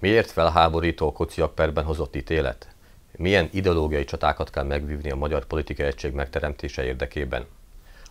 [0.00, 2.68] Miért felháborító kociak perben hozott ítélet?
[3.16, 7.46] Milyen ideológiai csatákat kell megvívni a magyar politikai egység megteremtése érdekében?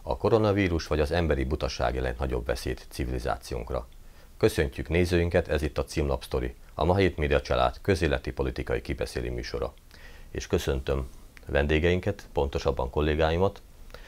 [0.02, 3.88] A koronavírus vagy az emberi butaság jelent nagyobb veszélyt civilizációnkra.
[4.38, 9.74] Köszöntjük nézőinket, ez itt a Címlap Story, a Mahét Média család közéleti politikai kibeszélő műsora.
[10.31, 11.10] És köszöntöm
[11.46, 13.62] vendégeinket, pontosabban kollégáimat,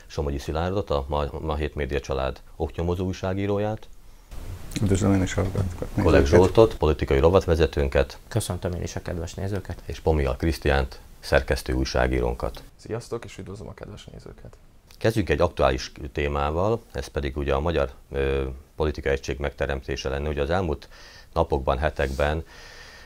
[0.08, 1.06] Somogyi Szilárdot, a
[1.42, 3.88] Mahét Média család oknyomozó újságíróját,
[4.82, 5.88] Üdvözlöm én is hallgatókat.
[6.02, 8.18] Kolleg Zsoltot, politikai rovatvezetőnket.
[8.28, 9.82] Köszöntöm én is a kedves nézőket.
[9.86, 12.64] És Pomial Krisztiánt, szerkesztő újságírónkat.
[12.76, 14.58] Sziasztok, és üdvözlöm a kedves nézőket.
[14.98, 18.44] Kezdjük egy aktuális témával, ez pedig ugye a magyar ö,
[18.76, 20.30] politikai egység megteremtése lenne.
[20.30, 20.88] Ugye az elmúlt
[21.34, 22.44] napokban, hetekben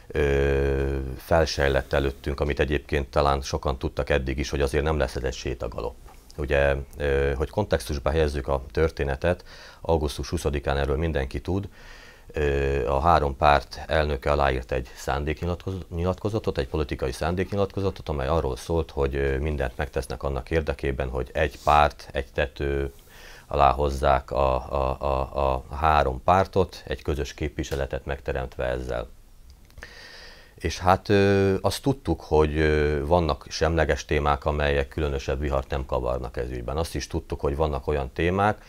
[0.07, 5.23] ö, felsejlett előttünk, amit egyébként talán sokan tudtak eddig is, hogy azért nem lesz ez
[5.23, 5.95] egy sétagalop.
[6.38, 6.76] Ugye,
[7.36, 9.44] hogy kontextusba helyezzük a történetet,
[9.82, 11.70] augusztus 20-án erről mindenki tud,
[12.88, 19.77] a három párt elnöke aláírt egy szándéknyilatkozatot, egy politikai szándéknyilatkozatot, amely arról szólt, hogy mindent
[19.77, 22.94] megtesznek annak érdekében, hogy egy párt, egy tető
[23.48, 29.07] alá hozzák a, a, a, a három pártot, egy közös képviseletet megteremtve ezzel.
[30.64, 36.38] És hát ö, azt tudtuk, hogy ö, vannak semleges témák, amelyek különösebb vihart nem kavarnak
[36.38, 36.78] ez ügyben.
[36.78, 38.66] Azt is tudtuk, hogy vannak olyan témák,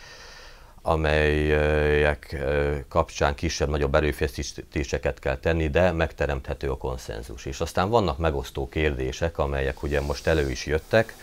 [0.83, 2.45] amelyek
[2.89, 7.45] kapcsán kisebb-nagyobb erőfeszítéseket kell tenni, de megteremthető a konszenzus.
[7.45, 11.15] És aztán vannak megosztó kérdések, amelyek ugye most elő is jöttek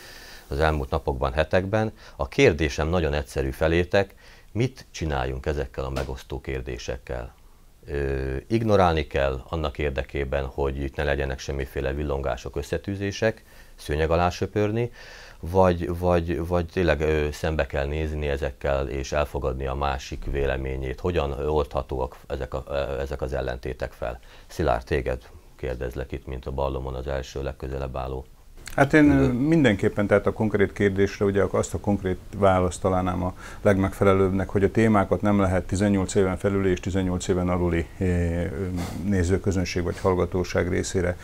[0.47, 1.93] az elmúlt napokban, hetekben.
[2.15, 4.15] A kérdésem nagyon egyszerű felétek,
[4.51, 7.33] mit csináljunk ezekkel a megosztó kérdésekkel?
[8.47, 13.43] Ignorálni kell annak érdekében, hogy itt ne legyenek semmiféle villongások, összetűzések,
[13.75, 14.91] szőnyeg alá söpörni,
[15.39, 20.99] vagy, vagy, vagy tényleg szembe kell nézni ezekkel, és elfogadni a másik véleményét.
[20.99, 22.63] Hogyan oldhatóak ezek, a,
[22.99, 24.19] ezek az ellentétek fel?
[24.47, 28.25] Szilárd, téged kérdezlek itt, mint a ballomon az első legközelebb álló.
[28.75, 34.49] Hát én mindenképpen, tehát a konkrét kérdésre ugye azt a konkrét választ találnám a legmegfelelőbbnek,
[34.49, 37.85] hogy a témákat nem lehet 18 éven felüli és 18 éven aluli
[39.05, 41.17] nézőközönség vagy hallgatóság részére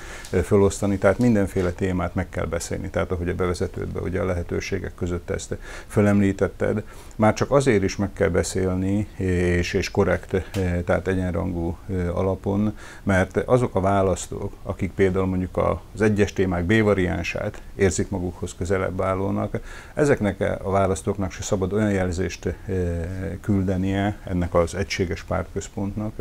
[0.43, 5.29] felosztani, tehát mindenféle témát meg kell beszélni, tehát ahogy a bevezetődben ugye a lehetőségek között
[5.29, 5.55] ezt
[5.87, 6.83] felemlítetted,
[7.15, 10.49] már csak azért is meg kell beszélni, és, és korrekt,
[10.85, 11.77] tehát egyenrangú
[12.13, 15.57] alapon, mert azok a választók, akik például mondjuk
[15.93, 16.83] az egyes témák B
[17.31, 19.59] hatását érzik magukhoz közelebb állónak.
[19.93, 22.55] Ezeknek a választóknak se szabad olyan jelzést eh,
[23.41, 26.13] küldenie ennek az egységes pártközpontnak,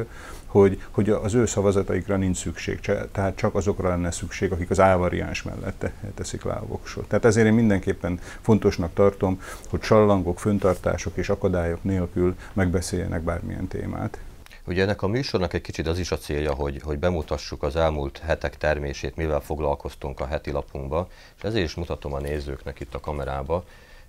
[0.46, 2.80] hogy, hogy az ő szavazataikra nincs szükség,
[3.12, 7.08] tehát csak azokra lenne szükség, akik az ávariáns mellett teszik le a voksot.
[7.08, 9.40] Tehát ezért én mindenképpen fontosnak tartom,
[9.70, 14.18] hogy csallangok, föntartások és akadályok nélkül megbeszéljenek bármilyen témát.
[14.66, 18.18] Ugye ennek a műsornak egy kicsit az is a célja, hogy, hogy bemutassuk az elmúlt
[18.18, 23.00] hetek termését, mivel foglalkoztunk a heti lapunkba, és ezért is mutatom a nézőknek itt a
[23.00, 23.64] kamerába,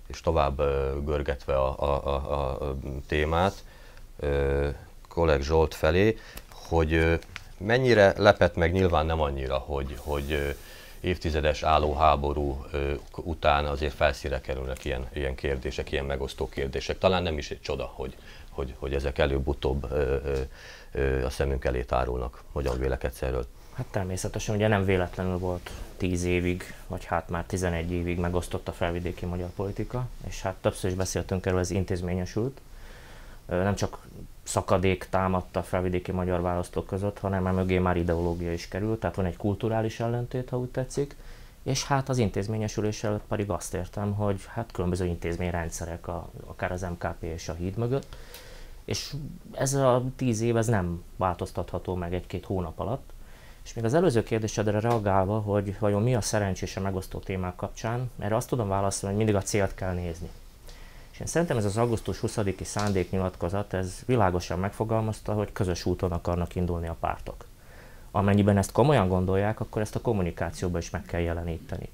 [0.06, 0.56] és tovább
[1.04, 2.76] görgetve a, a, a, a
[3.06, 3.64] témát
[5.08, 6.18] kolleg Zsolt felé,
[6.50, 7.18] hogy
[7.58, 10.56] mennyire lepett meg nyilván nem annyira, hogy, hogy
[11.00, 12.66] évtizedes álló háború
[13.16, 16.98] után azért felszíre kerülnek ilyen, ilyen kérdések, ilyen megosztó kérdések.
[16.98, 18.16] Talán nem is egy csoda, hogy,
[18.58, 19.82] hogy, hogy ezek előbb-utóbb
[21.24, 22.42] a szemünk elé tárulnak.
[22.52, 23.46] Hogyan vélekedsz erről?
[23.74, 28.72] Hát természetesen ugye nem véletlenül volt 10 évig, vagy hát már 11 évig megosztott a
[28.72, 32.60] felvidéki magyar politika, és hát többször is beszéltünk erről, ez intézményesült.
[33.46, 34.06] Nem csak
[34.42, 39.16] szakadék támadta a felvidéki magyar választók között, hanem már mögé már ideológia is került, tehát
[39.16, 41.16] van egy kulturális ellentét, ha úgy tetszik,
[41.62, 46.82] és hát az intézményesülés előtt pedig azt értem, hogy hát különböző intézményrendszerek, a, akár az
[46.82, 48.16] MKP és a híd mögött,
[48.88, 49.14] és
[49.52, 53.10] ez a tíz év ez nem változtatható meg egy-két hónap alatt.
[53.64, 58.10] És még az előző kérdésedre reagálva, hogy vajon mi a szerencsés a megosztó témák kapcsán,
[58.18, 60.28] erre azt tudom válaszolni, hogy mindig a célt kell nézni.
[61.10, 66.54] És én szerintem ez az augusztus 20-i szándéknyilatkozat, ez világosan megfogalmazta, hogy közös úton akarnak
[66.54, 67.44] indulni a pártok.
[68.10, 71.88] Amennyiben ezt komolyan gondolják, akkor ezt a kommunikációban is meg kell jeleníteni.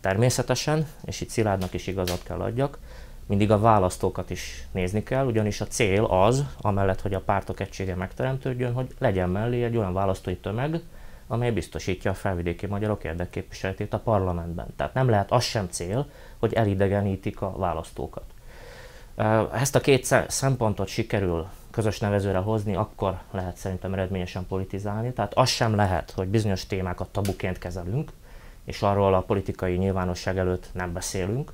[0.00, 2.78] Természetesen, és itt Szilárdnak is igazat kell adjak,
[3.26, 7.94] mindig a választókat is nézni kell, ugyanis a cél az, amellett, hogy a pártok egysége
[7.94, 10.80] megteremtődjön, hogy legyen mellé egy olyan választói tömeg,
[11.26, 14.66] amely biztosítja a felvidéki magyarok érdekképviseletét a parlamentben.
[14.76, 16.06] Tehát nem lehet az sem cél,
[16.38, 18.24] hogy elidegenítik a választókat.
[19.52, 25.12] Ezt a két szempontot sikerül közös nevezőre hozni, akkor lehet szerintem eredményesen politizálni.
[25.12, 28.12] Tehát az sem lehet, hogy bizonyos témákat tabuként kezelünk,
[28.64, 31.52] és arról a politikai nyilvánosság előtt nem beszélünk,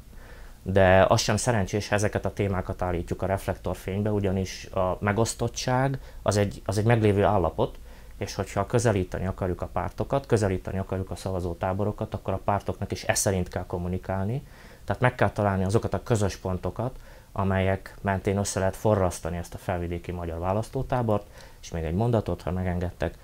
[0.63, 6.37] de az sem szerencsés, ha ezeket a témákat állítjuk a reflektorfénybe, ugyanis a megosztottság az
[6.37, 7.79] egy, az egy meglévő állapot,
[8.19, 13.15] és hogyha közelíteni akarjuk a pártokat, közelíteni akarjuk a szavazótáborokat, akkor a pártoknak is e
[13.15, 14.43] szerint kell kommunikálni,
[14.85, 16.99] tehát meg kell találni azokat a közös pontokat,
[17.33, 21.27] amelyek mentén össze lehet forrasztani ezt a felvidéki magyar választótábort,
[21.61, 23.19] és még egy mondatot, ha megengedtek,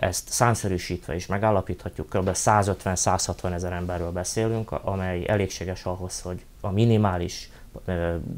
[0.00, 2.30] ezt számszerűsítve is megállapíthatjuk, kb.
[2.32, 7.50] 150-160 ezer emberről beszélünk, amely elégséges ahhoz, hogy a minimális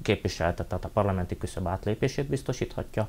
[0.02, 3.08] képviseletet, tehát a parlamenti küszöb átlépését biztosíthatja,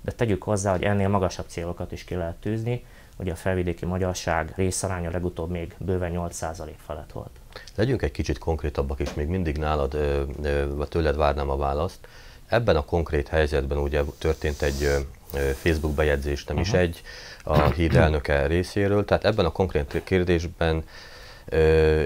[0.00, 2.84] de tegyük hozzá, hogy ennél magasabb célokat is ki lehet tűzni,
[3.16, 7.30] hogy a felvidéki magyarság részaránya legutóbb még bőven 8% felett volt.
[7.74, 9.90] Legyünk egy kicsit konkrétabbak, és még mindig nálad,
[10.88, 11.98] tőled várnám a választ.
[12.46, 15.06] Ebben a konkrét helyzetben ugye történt egy
[15.62, 16.72] Facebook bejegyzés, nem uh-huh.
[16.74, 17.02] is egy,
[17.44, 20.84] a híd elnöke részéről, tehát ebben a konkrét kérdésben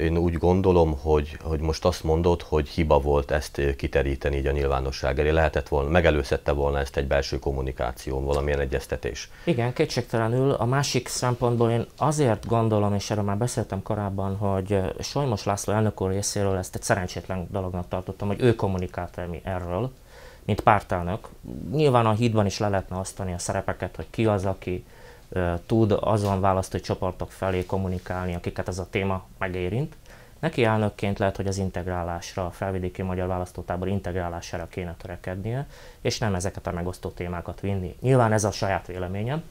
[0.00, 4.50] én úgy gondolom, hogy, hogy most azt mondod, hogy hiba volt ezt kiteríteni így a
[4.50, 5.30] nyilvánosság elé.
[5.30, 9.30] Lehetett volna, megelőzhette volna ezt egy belső kommunikáció, valamilyen egyeztetés.
[9.44, 10.50] Igen, kétségtelenül.
[10.50, 16.00] A másik szempontból én azért gondolom, és erről már beszéltem korábban, hogy Solymos László elnök
[16.00, 19.90] úr részéről ezt egy szerencsétlen dolognak tartottam, hogy ő kommunikált erről,
[20.44, 21.28] mint pártelnök.
[21.72, 24.84] Nyilván a hídban is le lehetne osztani a szerepeket, hogy ki az, aki
[25.66, 29.96] tud azon választói csoportok felé kommunikálni, akiket ez a téma megérint.
[30.38, 35.66] Neki elnökként lehet, hogy az integrálásra, a felvidéki magyar választótábor integrálására kéne törekednie,
[36.00, 37.96] és nem ezeket a megosztó témákat vinni.
[38.00, 39.42] Nyilván ez a saját véleményem,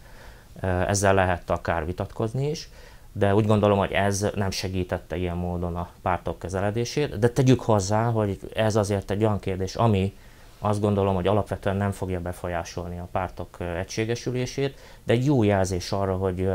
[0.62, 2.70] ezzel lehet akár vitatkozni is,
[3.12, 8.10] de úgy gondolom, hogy ez nem segítette ilyen módon a pártok közeledését, de tegyük hozzá,
[8.10, 10.18] hogy ez azért egy olyan kérdés, ami
[10.60, 16.16] azt gondolom, hogy alapvetően nem fogja befolyásolni a pártok egységesülését, de egy jó jelzés arra,
[16.16, 16.50] hogy,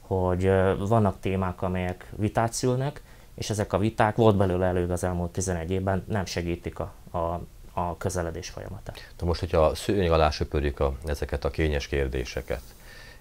[0.00, 0.50] hogy
[0.88, 3.02] vannak témák, amelyek vitát szülnek,
[3.34, 7.40] és ezek a viták, volt belőle elő az elmúlt 11 évben, nem segítik a, a,
[7.72, 9.12] a közeledés folyamatát.
[9.18, 12.62] Na most, hogyha szőnyeg alá söpörik a, ezeket a kényes kérdéseket,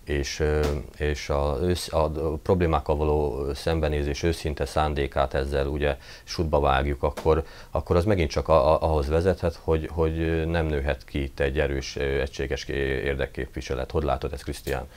[0.10, 0.44] és,
[0.98, 1.54] és a,
[1.90, 2.10] a, a
[2.44, 8.74] problémákkal való szembenézés őszinte szándékát ezzel ugye sutba vágjuk, akkor, akkor az megint csak a,
[8.74, 13.92] a, ahhoz vezethet, hogy, hogy nem nőhet ki itt egy erős, egységes érdekképviselet.
[13.92, 14.88] Hogy látod ezt, Krisztián?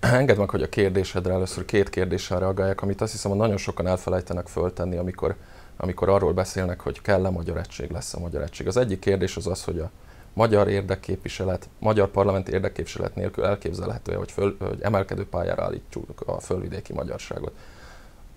[0.00, 3.86] Engedd meg, hogy a kérdésedre először két kérdéssel reagáljak, amit azt hiszem, hogy nagyon sokan
[3.86, 5.34] elfelejtenek föltenni, amikor,
[5.76, 8.66] amikor arról beszélnek, hogy kell-e magyar egység, lesz a magyar egység.
[8.66, 9.90] Az egyik kérdés az az, hogy a
[10.32, 16.92] magyar érdekképviselet, magyar parlamenti érdekképviselet nélkül elképzelhető, hogy, föl, hogy emelkedő pályára állítsuk a fölvidéki
[16.92, 17.52] magyarságot.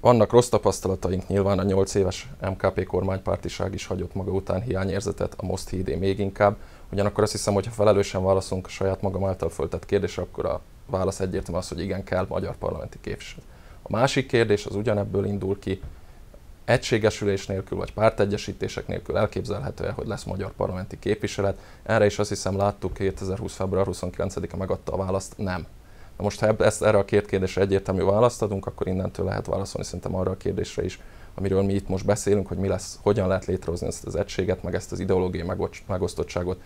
[0.02, 5.46] Vannak rossz tapasztalataink, nyilván a 8 éves MKP kormánypártiság is hagyott maga után hiányérzetet, a
[5.46, 6.58] Most hídé még inkább.
[6.92, 10.62] Ugyanakkor azt hiszem, hogy ha felelősen válaszolunk a saját magam által föltett kérdésre, akkor a
[10.86, 13.46] válasz egyértelmű az, hogy igen, kell magyar parlamenti képviselet.
[13.82, 15.82] A másik kérdés az ugyanebből indul ki,
[16.66, 21.60] egységesülés nélkül vagy pártegyesítések nélkül elképzelhető hogy lesz magyar parlamenti képviselet.
[21.84, 23.54] Erre is azt hiszem láttuk 2020.
[23.54, 25.66] február 29-e megadta a választ, nem.
[26.18, 29.86] Na most ha ezt, erre a két kérdésre egyértelmű választ adunk, akkor innentől lehet válaszolni
[29.88, 31.00] szerintem arra a kérdésre is,
[31.36, 34.76] amiről mi itt most beszélünk, hogy mi lesz, hogyan lehet létrehozni ezt az egységet, meg
[34.76, 35.48] ezt az ideológiai
[35.88, 36.62] megosztottságot,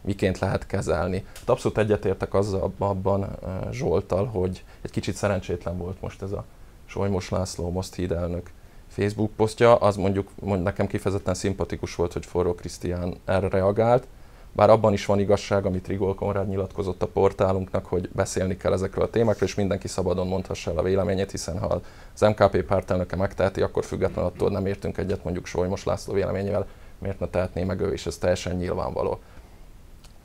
[0.00, 1.24] miként lehet kezelni.
[1.38, 3.38] Hát abszolút egyetértek azzal abban
[3.70, 6.44] Zsoltal, hogy egy kicsit szerencsétlen volt most ez a
[6.86, 8.50] Solymos László, most hídelnök
[8.98, 14.06] Facebook posztja, az mondjuk mond, nekem kifejezetten szimpatikus volt, hogy Forró Krisztián erre reagált,
[14.52, 19.04] bár abban is van igazság, amit Rigol Konrád nyilatkozott a portálunknak, hogy beszélni kell ezekről
[19.04, 21.80] a témákról, és mindenki szabadon mondhassa el a véleményét, hiszen ha
[22.14, 26.66] az MKP pártelnöke megteheti, akkor függetlenül attól nem értünk egyet mondjuk Solymos László véleményével,
[26.98, 29.18] miért ne tehetné meg ő, és ez teljesen nyilvánvaló.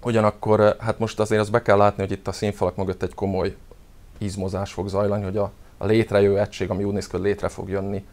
[0.04, 3.56] Ugyanakkor hát most azért azt be kell látni, hogy itt a színfalak mögött egy komoly
[4.18, 7.70] izmozás fog zajlani, hogy a, a létrejövő egység, ami úgy néz ki, hogy létre fog
[7.70, 8.06] jönni,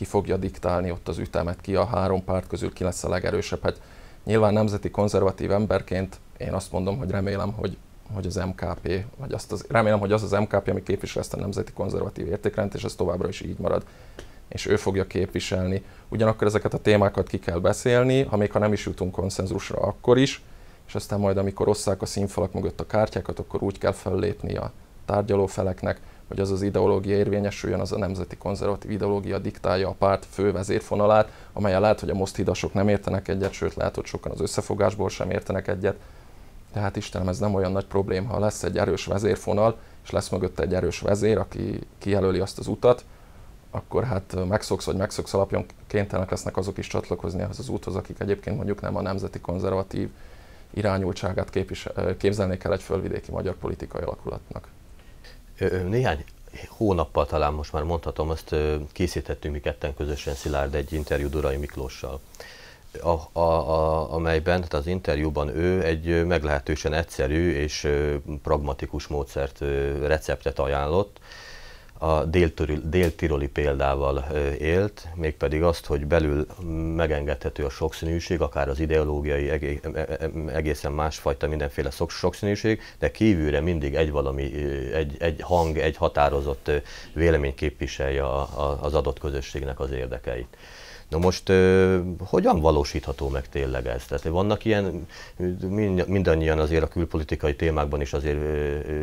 [0.00, 3.62] ki fogja diktálni ott az ütemet, ki a három párt közül ki lesz a legerősebb.
[3.62, 3.80] Hát
[4.24, 7.76] nyilván nemzeti konzervatív emberként én azt mondom, hogy remélem, hogy,
[8.14, 11.36] hogy az MKP, vagy azt az, remélem, hogy az az MKP, ami képvisel ezt a
[11.36, 13.84] nemzeti konzervatív értékrendet, és ez továbbra is így marad
[14.48, 15.84] és ő fogja képviselni.
[16.08, 20.18] Ugyanakkor ezeket a témákat ki kell beszélni, ha még ha nem is jutunk konszenzusra, akkor
[20.18, 20.42] is,
[20.86, 24.72] és aztán majd, amikor osszák a színfalak mögött a kártyákat, akkor úgy kell fellépni a
[25.04, 30.52] tárgyalófeleknek, hogy az az ideológia érvényesüljön, az a nemzeti konzervatív ideológia diktálja a párt fő
[30.52, 35.08] vezérfonalát, amelyen lehet, hogy a moszthidasok nem értenek egyet, sőt lehet, hogy sokan az összefogásból
[35.08, 35.96] sem értenek egyet.
[36.72, 40.62] Tehát Istenem, ez nem olyan nagy probléma, ha lesz egy erős vezérfonal, és lesz mögötte
[40.62, 43.04] egy erős vezér, aki kijelöli azt az utat,
[43.70, 48.20] akkor hát megszoksz vagy megszoksz alapjon kénytelenek lesznek azok is csatlakozni ehhez az úthoz, akik
[48.20, 50.08] egyébként mondjuk nem a nemzeti konzervatív
[50.74, 54.68] irányultságát képvisel, képzelnék el egy fölvidéki magyar politikai alakulatnak.
[55.68, 56.24] Néhány
[56.68, 58.54] hónappal talán most már mondhatom, azt
[58.92, 62.20] készítettünk mi ketten közösen Szilárd egy interjú Durai Miklóssal.
[63.02, 67.88] a, a, a, amelyben, tehát az interjúban ő egy meglehetősen egyszerű és
[68.42, 69.58] pragmatikus módszert,
[70.02, 71.20] receptet ajánlott,
[72.02, 72.24] a
[72.84, 74.24] déltiroli példával
[74.58, 76.46] élt, mégpedig azt, hogy belül
[76.96, 79.50] megengedhető a sokszínűség, akár az ideológiai
[80.46, 84.42] egészen másfajta mindenféle sokszínűség, de kívülre mindig egy valami,
[84.92, 86.70] egy, egy hang, egy határozott
[87.12, 88.24] vélemény képviselje
[88.80, 90.56] az adott közösségnek az érdekeit.
[91.10, 91.52] Na most
[92.18, 94.04] hogyan valósítható meg tényleg ez?
[94.04, 95.06] Tehát vannak ilyen,
[96.06, 98.38] mindannyian azért a külpolitikai témákban is azért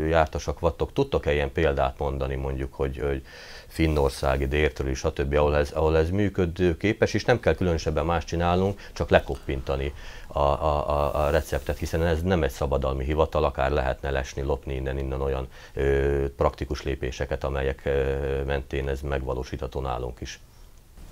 [0.10, 0.94] jártasak vattok.
[0.94, 3.22] Tudtok-e ilyen példát mondani mondjuk, hogy, hogy
[3.68, 8.80] Finnországi, Dértől és stb., ahol ez, ahol ez működőképes, és nem kell különösebben más csinálnunk,
[8.94, 9.94] csak lekoppintani
[10.28, 15.22] a, a, a receptet, hiszen ez nem egy szabadalmi hivatal, akár lehetne lesni, lopni innen-innen
[15.22, 20.40] olyan ö, praktikus lépéseket, amelyek ö, mentén ez megvalósítható nálunk is.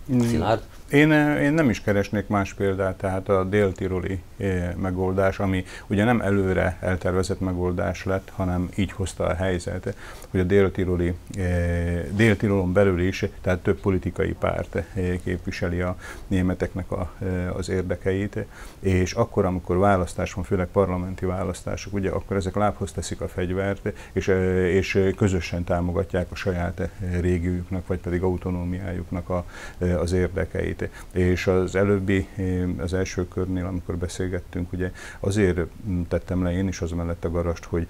[0.08, 0.62] Szilárd?
[0.90, 6.04] Én, eh, én nem is keresnék más példát, tehát a déltiroli eh, megoldás, ami ugye
[6.04, 9.96] nem előre eltervezett megoldás lett, hanem így hozta a helyzet,
[10.30, 14.84] hogy a déltiroli, eh, déltirolon belül is, tehát több politikai párt
[15.24, 15.96] képviseli a
[16.28, 17.14] németeknek a,
[17.54, 18.46] az érdekeit,
[18.80, 23.94] és akkor, amikor választás van, főleg parlamenti választások, ugye akkor ezek lábhoz teszik a fegyvert,
[24.12, 24.28] és,
[24.72, 29.46] és közösen támogatják a saját régiójuknak, vagy pedig autonómiájuknak a,
[30.00, 30.90] az érdekeit.
[31.12, 32.28] És az előbbi,
[32.78, 35.60] az első körnél, amikor beszélgettünk, ugye azért
[36.08, 37.88] tettem le én is az mellett a garast, hogy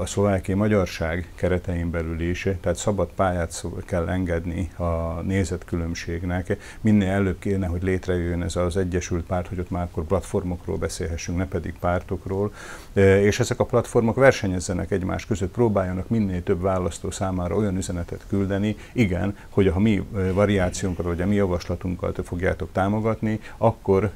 [0.00, 6.56] a szlovákiai magyarság keretein belül is, tehát szabad pályát kell engedni a nézetkülönbségnek.
[6.80, 11.38] Minél előbb kéne, hogy létrejöjjön ez az Egyesült Párt, hogy ott már akkor platformokról beszélhessünk,
[11.38, 12.52] ne pedig pártokról.
[12.94, 18.76] És ezek a platformok versenyezzenek egymás között, próbáljanak minél több választó számára olyan üzenetet küldeni,
[18.92, 20.02] igen, hogy a mi
[20.32, 24.10] variációnkat, vagy a mi javaslatunkat fogjátok támogatni, akkor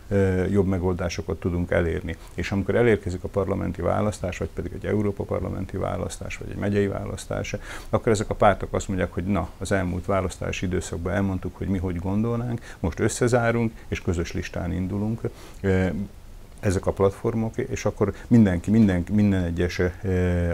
[0.50, 2.16] jobb megoldásokat tudunk elérni.
[2.35, 6.87] És amikor elérkezik a parlamenti választás, vagy pedig egy Európa parlamenti választás, vagy egy megyei
[6.87, 7.57] választás,
[7.90, 11.78] akkor ezek a pártok azt mondják, hogy na, az elmúlt választási időszakban elmondtuk, hogy mi
[11.78, 15.21] hogy gondolnánk, most összezárunk, és közös listán indulunk
[16.64, 19.80] ezek a platformok, és akkor mindenki, mindenki minden egyes,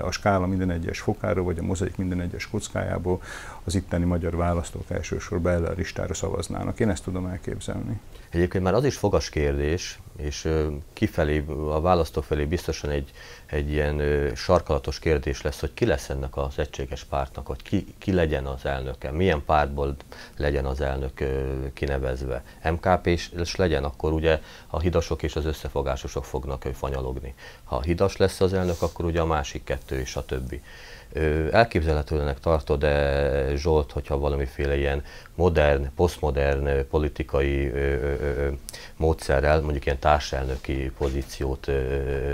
[0.03, 3.23] a skála minden egyes fokáról, vagy a mozaik minden egyes kockájából
[3.65, 6.81] az itteni magyar választók elsősorban erre a listára szavaznának.
[6.81, 8.01] Én ezt tudom elképzelni.
[8.31, 10.49] Egyébként már az is fogas kérdés, és
[10.93, 13.11] kifelé, a választók felé biztosan egy,
[13.47, 14.03] egy ilyen
[14.35, 18.65] sarkalatos kérdés lesz, hogy ki lesz ennek az egységes pártnak, hogy ki, ki legyen az
[18.65, 19.97] elnöke, milyen pártból
[20.37, 21.25] legyen az elnök
[21.75, 22.43] kinevezve.
[22.71, 27.35] MKP és legyen, akkor ugye a hidasok és az összefogásosok fognak fanyalogni.
[27.65, 30.63] Ha hidas lesz az elnök, akkor ugye a másik kettő és a többi.
[31.51, 35.03] Elképzelhetőnek tartod-e Zsolt, hogyha valamiféle ilyen
[35.35, 37.73] modern, posztmodern politikai
[38.97, 41.67] módszerrel, mondjuk ilyen társelnöki pozíciót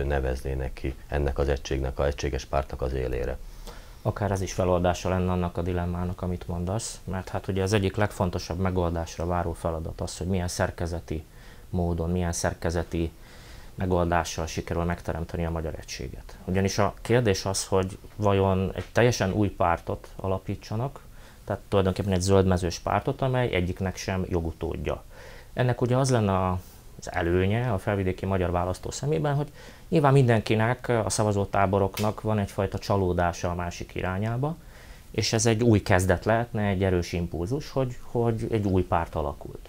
[0.05, 3.39] neveznének ki ennek az egységnek, a egységes pártnak az élére?
[4.03, 7.97] Akár ez is feloldása lenne annak a dilemmának, amit mondasz, mert hát ugye az egyik
[7.97, 11.25] legfontosabb megoldásra váró feladat az, hogy milyen szerkezeti
[11.71, 13.11] módon, milyen szerkezeti
[13.75, 16.37] megoldással sikerül megteremteni a magyar egységet.
[16.45, 21.01] Ugyanis a kérdés az, hogy vajon egy teljesen új pártot alapítsanak,
[21.45, 25.03] tehát tulajdonképpen egy zöldmezős pártot, amely egyiknek sem jogutódja.
[25.53, 26.59] Ennek ugye az lenne
[26.99, 29.49] az előnye a felvidéki magyar választó szemében, hogy
[29.89, 34.57] nyilván mindenkinek, a szavazótáboroknak van egyfajta csalódása a másik irányába,
[35.11, 39.69] és ez egy új kezdet lehetne, egy erős impulzus, hogy, hogy egy új párt alakult.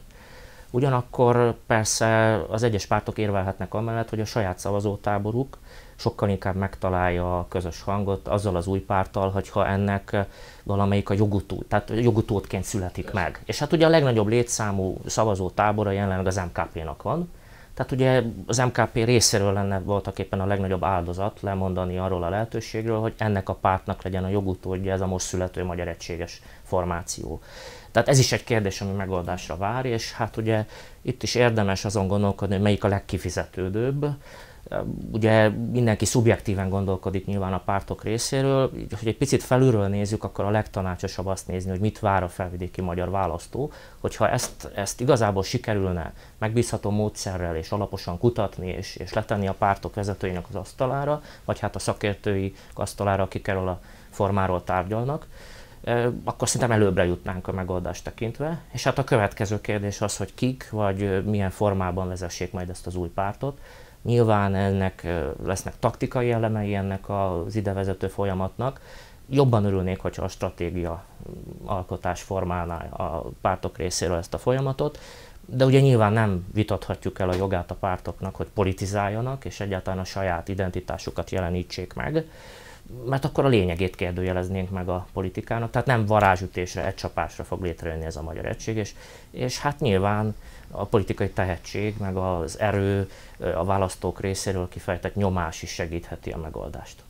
[0.72, 5.58] Ugyanakkor persze az egyes pártok érvelhetnek amellett, hogy a saját szavazótáboruk
[5.98, 10.18] sokkal inkább megtalálja a közös hangot azzal az új párttal, hogyha ennek
[10.64, 13.42] valamelyik a jogutó, tehát jogutótként születik meg.
[13.46, 17.30] És hát ugye a legnagyobb létszámú szavazótábora jelenleg az MKP-nak van,
[17.78, 23.00] tehát ugye az MKP részéről lenne voltak éppen a legnagyobb áldozat lemondani arról a lehetőségről,
[23.00, 27.42] hogy ennek a pártnak legyen a jogutódja ez a most születő magyar egységes formáció.
[27.92, 30.66] Tehát ez is egy kérdés, ami megoldásra vár, és hát ugye
[31.02, 34.06] itt is érdemes azon gondolkodni, hogy melyik a legkifizetődőbb.
[35.12, 38.70] Ugye mindenki szubjektíven gondolkodik nyilván a pártok részéről,
[39.00, 42.82] hogy egy picit felülről nézzük, akkor a legtanácsosabb azt nézni, hogy mit vár a felvidéki
[42.82, 49.48] magyar választó, hogyha ezt, ezt igazából sikerülne megbízható módszerrel és alaposan kutatni, és, és letenni
[49.48, 55.28] a pártok vezetőinek az asztalára, vagy hát a szakértői asztalára, akik erről a formáról tárgyalnak,
[56.24, 58.62] akkor szerintem előbbre jutnánk a megoldást tekintve.
[58.72, 62.96] És hát a következő kérdés az, hogy kik, vagy milyen formában vezessék majd ezt az
[62.96, 63.60] új pártot.
[64.08, 65.08] Nyilván ennek
[65.44, 68.82] lesznek taktikai elemei ennek az idevezető folyamatnak.
[69.30, 71.04] Jobban örülnék, hogyha a stratégia
[71.66, 75.00] alkotás formálná a pártok részéről ezt a folyamatot.
[75.46, 80.04] de ugye nyilván nem vitathatjuk el a jogát a pártoknak, hogy politizáljanak, és egyáltalán a
[80.04, 82.30] saját identitásukat jelenítsék meg,
[83.06, 85.72] mert akkor a lényegét kérdőjeleznénk meg a politikának.
[85.72, 88.94] Tehát nem varázsütésre, egy csapásra fog létrejönni ez a magyar egység, és,
[89.32, 90.36] és hát nyilván
[90.72, 93.10] a politikai tehetség, meg az erő
[93.40, 97.04] a választók részéről kifejtett nyomás is segítheti a megoldást.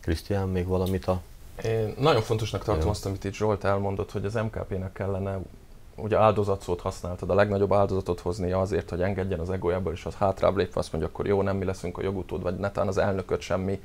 [0.00, 1.20] Krisztián, még valamit a...
[1.64, 5.38] Én nagyon fontosnak tartom azt, amit itt Zsolt elmondott, hogy az MKP-nek kellene
[5.96, 10.56] ugye áldozatszót használtad, a legnagyobb áldozatot hozni azért, hogy engedjen az egójából, és az hátrább
[10.56, 13.80] lépve azt mondja, akkor jó, nem mi leszünk a jogutód, vagy netán az elnököt semmi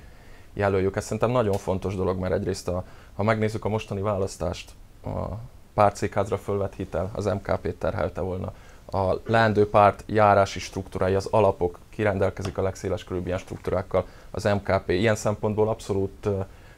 [0.54, 0.96] jelöljük.
[0.96, 4.72] Ez szerintem nagyon fontos dolog, mert egyrészt, a, ha megnézzük a mostani választást,
[5.04, 5.26] a
[5.74, 8.54] pártszékházra fölvett hitel az MKP terhelte volna.
[8.92, 14.06] A leendő párt járási struktúrái, az alapok kirendelkezik a legszéles körülbelül ilyen struktúrákkal.
[14.32, 16.30] Az MKP ilyen szempontból abszolút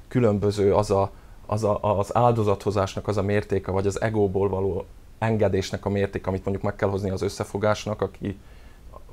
[0.07, 1.11] különböző az a,
[1.45, 4.85] az, a, az áldozathozásnak az a mértéke, vagy az egóból való
[5.19, 8.37] engedésnek a mérték, amit mondjuk meg kell hozni az összefogásnak, aki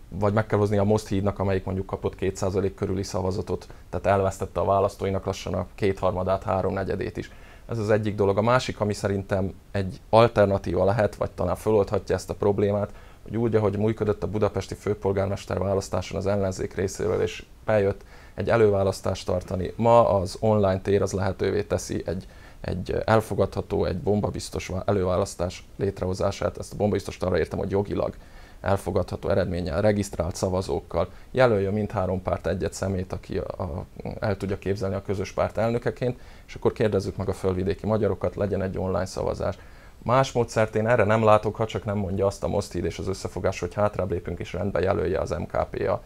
[0.09, 4.61] vagy meg kell hozni a Most hídnak, amelyik mondjuk kapott 2% körüli szavazatot, tehát elvesztette
[4.61, 7.30] a választóinak lassan a kétharmadát, háromnegyedét is.
[7.71, 8.39] Ez az egyik dolog.
[8.39, 12.91] A másik, ami szerintem egy alternatíva lehet, vagy talán föloldhatja ezt a problémát,
[13.23, 19.27] hogy úgy, ahogy működött a budapesti főpolgármester választáson az ellenzék részéről, és bejött egy előválasztást
[19.27, 19.73] tartani.
[19.77, 22.27] Ma az online tér az lehetővé teszi egy
[22.61, 28.15] egy elfogadható, egy bombabiztos előválasztás létrehozását, ezt a bombabiztost arra értem, hogy jogilag
[28.61, 33.85] elfogadható eredménnyel, regisztrált szavazókkal, jelölje mindhárom párt egyet szemét, aki a, a,
[34.21, 38.62] el tudja képzelni a közös párt elnökeként, és akkor kérdezzük meg a fölvidéki magyarokat, legyen
[38.62, 39.59] egy online szavazás.
[40.02, 43.09] Más módszert én erre nem látok, ha csak nem mondja azt a Mosztid és az
[43.09, 46.02] összefogás, hogy hátrább lépünk és rendbe jelölje az MKP a,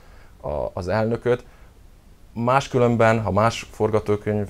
[0.49, 1.45] a, az elnököt.
[2.33, 4.49] Máskülönben, ha más forgatókönyv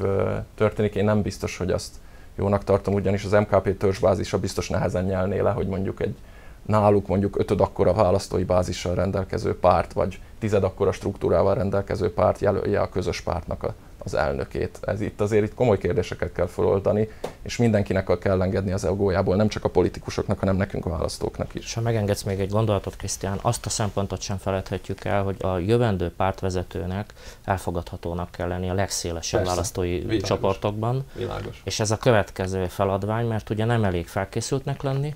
[0.54, 1.94] történik, én nem biztos, hogy azt
[2.36, 6.16] jónak tartom, ugyanis az MKP törzsbázisa biztos nehezen nyelné le, hogy mondjuk egy
[6.62, 12.80] náluk mondjuk ötöd akkora választói bázissal rendelkező párt, vagy tized akkora struktúrával rendelkező párt jelölje
[12.80, 13.74] a közös pártnak a
[14.04, 14.78] az elnökét.
[14.82, 17.08] Ez itt azért itt komoly kérdéseket kell feloldani,
[17.42, 21.64] és mindenkinek kell engedni az egójából, nem csak a politikusoknak, hanem nekünk a választóknak is.
[21.64, 25.58] És ha megengedsz még egy gondolatot, Krisztián, azt a szempontot sem feledhetjük el, hogy a
[25.58, 27.12] jövendő pártvezetőnek
[27.44, 29.54] elfogadhatónak kell lenni a legszélesebb Persze.
[29.54, 30.28] választói Világos.
[30.28, 31.04] csoportokban.
[31.14, 31.60] Világos.
[31.64, 35.14] És ez a következő feladvány, mert ugye nem elég felkészültnek lenni,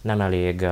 [0.00, 0.66] nem elég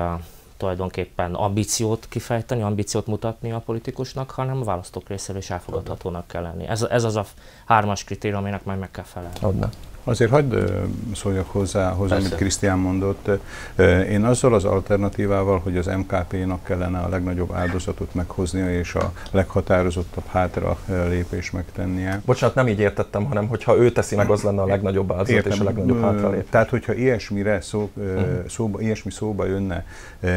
[0.56, 6.66] tulajdonképpen ambíciót kifejteni, ambíciót mutatni a politikusnak, hanem a választók részéről is elfogadhatónak kell lenni.
[6.66, 7.24] Ez, ez az a
[7.66, 9.38] hármas kritérium, aminek majd meg kell felelni.
[9.40, 9.70] Adna.
[10.08, 10.72] Azért hagyd
[11.14, 13.30] szóljak hozzá, hozzá amit Krisztián mondott.
[14.10, 20.26] Én azzal az alternatívával, hogy az MKP-nak kellene a legnagyobb áldozatot meghoznia, és a leghatározottabb
[20.26, 22.20] hátra lépés megtennie.
[22.24, 25.52] Bocsánat, nem így értettem, hanem hogyha ő teszi meg, az lenne a legnagyobb áldozat Értem.
[25.52, 26.50] és a legnagyobb hátralépés.
[26.50, 28.46] Tehát, hogyha ilyesmire szó, uh-huh.
[28.48, 29.86] szóba, ilyesmi szóba jönne,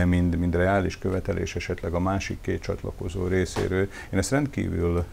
[0.06, 5.04] mind, mind reális követelés esetleg a másik két csatlakozó részéről, én ezt rendkívül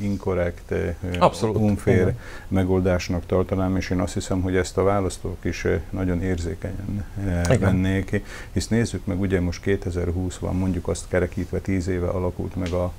[0.00, 2.12] inkorrekt, uh-huh.
[2.48, 8.22] megoldásnak tartanám, és én azt hiszem, hogy ezt a választók is nagyon érzékenyen eh, vennék,
[8.52, 12.92] hisz nézzük meg, ugye most 2020 van, mondjuk azt kerekítve 10 éve alakult meg a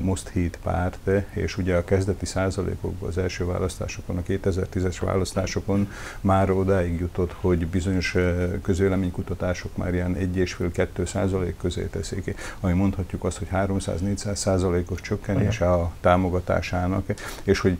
[0.00, 5.90] Most Híd párt, és ugye a kezdeti százalékokban az első választásokon, a 2010-es választásokon
[6.20, 8.16] már odáig jutott, hogy bizonyos
[8.62, 15.92] közvéleménykutatások már ilyen 1,5-2 százalék közé teszik, ami mondhatjuk azt, hogy 300-400 százalékos csökkenése a
[16.00, 17.04] támogatásának,
[17.42, 17.78] és hogy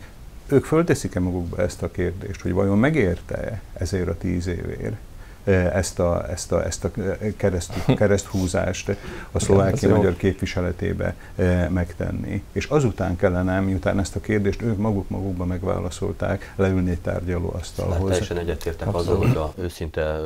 [0.51, 4.95] ők fölteszik-e magukba ezt a kérdést, hogy vajon megérte-e ezért a tíz évért
[5.43, 6.91] e, ezt a, ezt a, ezt a
[7.37, 8.95] kereszt, kereszthúzást
[9.31, 12.43] a szlovákia magyar képviseletébe e, megtenni.
[12.51, 17.97] És azután kellene, miután ezt a kérdést ők maguk magukba megválaszolták, leülni egy tárgyalóasztalhoz.
[17.97, 20.19] Hát teljesen egyetértek azzal, hogy a őszinte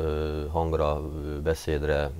[0.50, 1.00] hangra,
[1.42, 2.10] beszédre,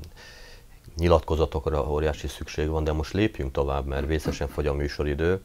[0.96, 5.40] nyilatkozatokra óriási szükség van, de most lépjünk tovább, mert vészesen fogy a műsoridő.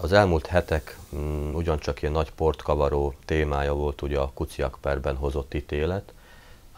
[0.00, 5.54] Az elmúlt hetek mm, ugyancsak ilyen nagy portkavaró témája volt ugye a Kuciak perben hozott
[5.54, 6.12] ítélet.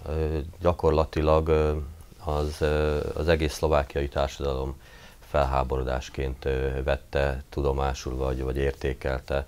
[0.06, 1.76] Ö, gyakorlatilag ö,
[2.24, 4.80] az, ö, az egész szlovákiai társadalom
[5.20, 6.48] felháborodásként
[6.84, 9.46] vette tudomásul, vagy, vagy értékelte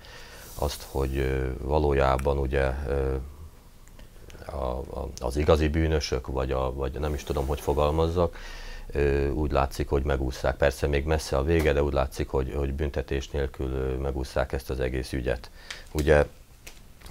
[0.54, 2.64] azt, hogy valójában ugye
[4.46, 8.36] a, a, az igazi bűnösök, vagy, a, vagy nem is tudom, hogy fogalmazzak,
[9.32, 10.56] úgy látszik, hogy megúszszák.
[10.56, 14.80] Persze még messze a vége, de úgy látszik, hogy, hogy büntetés nélkül megúszszák ezt az
[14.80, 15.50] egész ügyet.
[15.92, 16.26] Ugye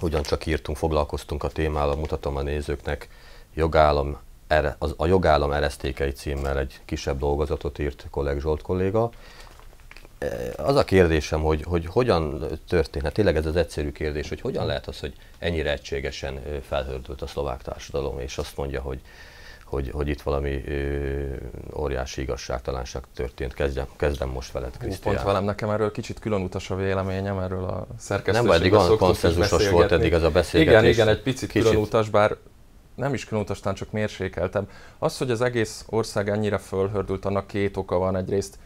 [0.00, 3.08] ugyancsak írtunk, foglalkoztunk a témával, mutatom a nézőknek,
[3.54, 4.18] jogállam,
[4.78, 9.10] az, a jogállam eresztékei címmel egy kisebb dolgozatot írt kolleg Zsolt kolléga.
[10.56, 14.86] Az a kérdésem, hogy, hogy hogyan történhet, tényleg ez az egyszerű kérdés, hogy hogyan lehet
[14.86, 19.00] az, hogy ennyire egységesen felhördült a szlovák társadalom, és azt mondja, hogy
[19.64, 21.34] hogy, hogy itt valami ö,
[21.76, 23.54] óriási igazságtalanság történt.
[23.54, 25.14] Kezdem, kezdem most veled, Krisztián.
[25.14, 28.98] Pont velem nekem erről kicsit külön utas a véleményem, erről a szerkesztőségben Nem eddig olyan
[28.98, 30.80] konszenzusos volt eddig ez a beszélgetés.
[30.80, 31.68] Igen, igen, egy picit kicsit.
[31.68, 32.36] külön utas, bár
[32.94, 34.68] nem is külön utas, csak mérsékeltem.
[34.98, 38.16] Az, hogy az egész ország ennyire fölhördült, annak két oka van.
[38.16, 38.58] Egyrészt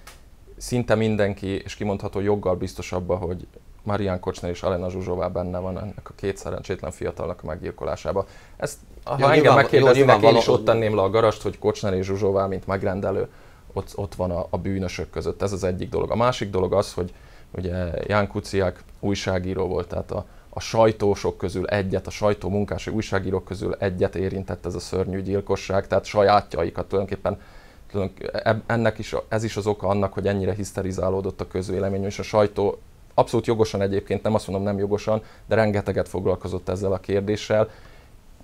[0.57, 3.47] szinte mindenki, és kimondható joggal biztos abba, hogy
[3.89, 8.27] Marian Kocsner és Alena Zsuzsová benne van ennek a két szerencsétlen fiatalnak a meggyilkolásába.
[8.57, 12.07] Ezt, ha ja, engem megkérdeznének, én is ott tenném le a garast, hogy Kocsner és
[12.07, 13.29] Zsuzsová, mint megrendelő,
[13.73, 15.43] ott, ott van a, a bűnösök között.
[15.43, 16.11] Ez az egyik dolog.
[16.11, 17.15] A másik dolog az, hogy
[17.51, 23.45] ugye Ján Kuciák újságíró volt, tehát a, a sajtósok közül egyet, a sajtó munkások, újságírók
[23.45, 27.39] közül egyet érintett ez a szörnyű gyilkosság, tehát sajátjaikat tulajdonképpen
[28.67, 32.79] ennek is, ez is az oka annak, hogy ennyire hiszterizálódott a közvélemény, és a sajtó
[33.19, 37.69] abszolút jogosan egyébként, nem azt mondom nem jogosan, de rengeteget foglalkozott ezzel a kérdéssel,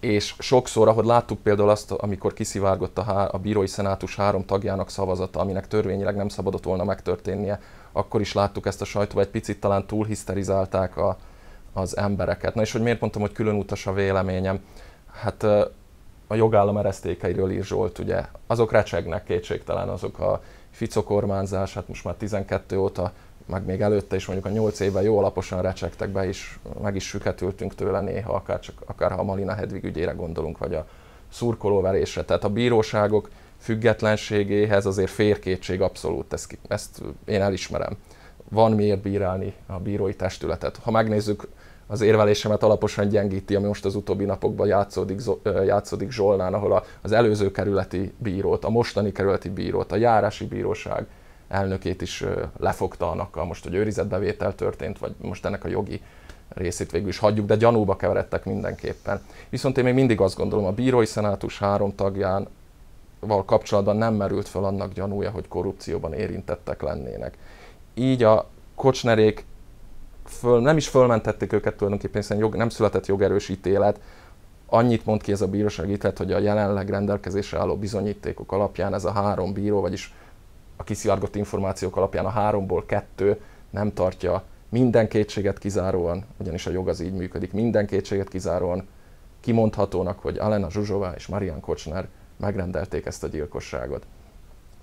[0.00, 4.90] és sokszor, ahogy láttuk például azt, amikor kiszivárgott a, há- a bírói szenátus három tagjának
[4.90, 7.60] szavazata, aminek törvényileg nem szabadott volna megtörténnie,
[7.92, 11.16] akkor is láttuk ezt a sajtóba, egy picit talán túlhiszterizálták a,
[11.72, 12.54] az embereket.
[12.54, 14.60] Na és hogy miért mondtam, hogy külön utas a véleményem?
[15.12, 15.42] Hát
[16.26, 22.04] a jogállam eresztékeiről ír Zsolt, ugye, azok recsegnek kétségtelen, azok a Fico kormányzás, hát most
[22.04, 23.12] már 12 óta
[23.46, 27.06] meg még előtte is mondjuk a 8 évben jó alaposan recsegtek be, és meg is
[27.06, 30.86] süketültünk tőle néha, akár, csak, akár ha a Malina Hedvig ügyére gondolunk, vagy a
[31.28, 32.24] szurkolóverésre.
[32.24, 37.96] Tehát a bíróságok függetlenségéhez azért férkétség abszolút, ezt, ezt én elismerem.
[38.50, 40.76] Van miért bírálni a bírói testületet.
[40.82, 41.48] Ha megnézzük,
[41.86, 45.20] az érvelésemet alaposan gyengíti, ami most az utóbbi napokban játszódik,
[45.64, 51.06] játszódik Zsolnán, ahol az előző kerületi bírót, a mostani kerületi bírót, a járási bíróság
[51.48, 52.24] elnökét is
[52.58, 56.00] lefogta annak, most, hogy őrizetbevétel történt, vagy most ennek a jogi
[56.48, 59.20] részét végül is hagyjuk, de gyanúba keveredtek mindenképpen.
[59.48, 62.48] Viszont én még mindig azt gondolom, a bírói szenátus három tagján
[63.20, 67.38] val kapcsolatban nem merült fel annak gyanúja, hogy korrupcióban érintettek lennének.
[67.94, 69.44] Így a kocsnerék
[70.26, 74.00] föl, nem is fölmentették őket tulajdonképpen, hiszen jog, nem született jogerős ítélet,
[74.66, 79.04] annyit mond ki ez a bíróság ítélet, hogy a jelenleg rendelkezésre álló bizonyítékok alapján ez
[79.04, 80.14] a három bíró, vagyis
[80.76, 86.88] a kiszivárgott információk alapján a háromból kettő nem tartja minden kétséget kizáróan, ugyanis a jog
[86.88, 88.88] az így működik, minden kétséget kizáróan
[89.40, 94.06] kimondhatónak, hogy Alena Zsuzsová és Marian Kocsner megrendelték ezt a gyilkosságot.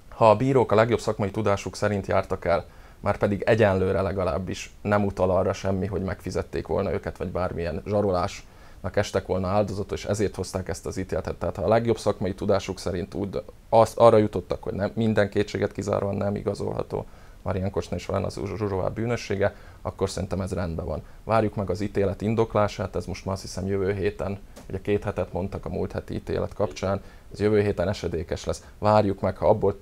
[0.10, 2.65] Ha a bírók a legjobb szakmai tudásuk szerint jártak el,
[2.99, 8.45] már pedig egyenlőre legalábbis nem utal arra semmi, hogy megfizették volna őket, vagy bármilyen zsarolás
[8.94, 11.36] estek volna áldozatot, és ezért hozták ezt az ítéletet.
[11.36, 15.72] Tehát ha a legjobb szakmai tudásuk szerint úgy, azt, arra jutottak, hogy nem, minden kétséget
[15.72, 17.06] kizáróan nem igazolható
[17.41, 21.02] Marian Kosna és Valena Zsuzsová bűnössége, akkor szerintem ez rendben van.
[21.24, 24.39] Várjuk meg az ítélet indoklását, ez most már azt hiszem jövő héten,
[24.70, 27.02] ugye két hetet mondtak a múlt heti ítélet kapcsán,
[27.34, 28.63] ez jövő héten esedékes lesz.
[28.78, 29.80] Várjuk meg, ha abból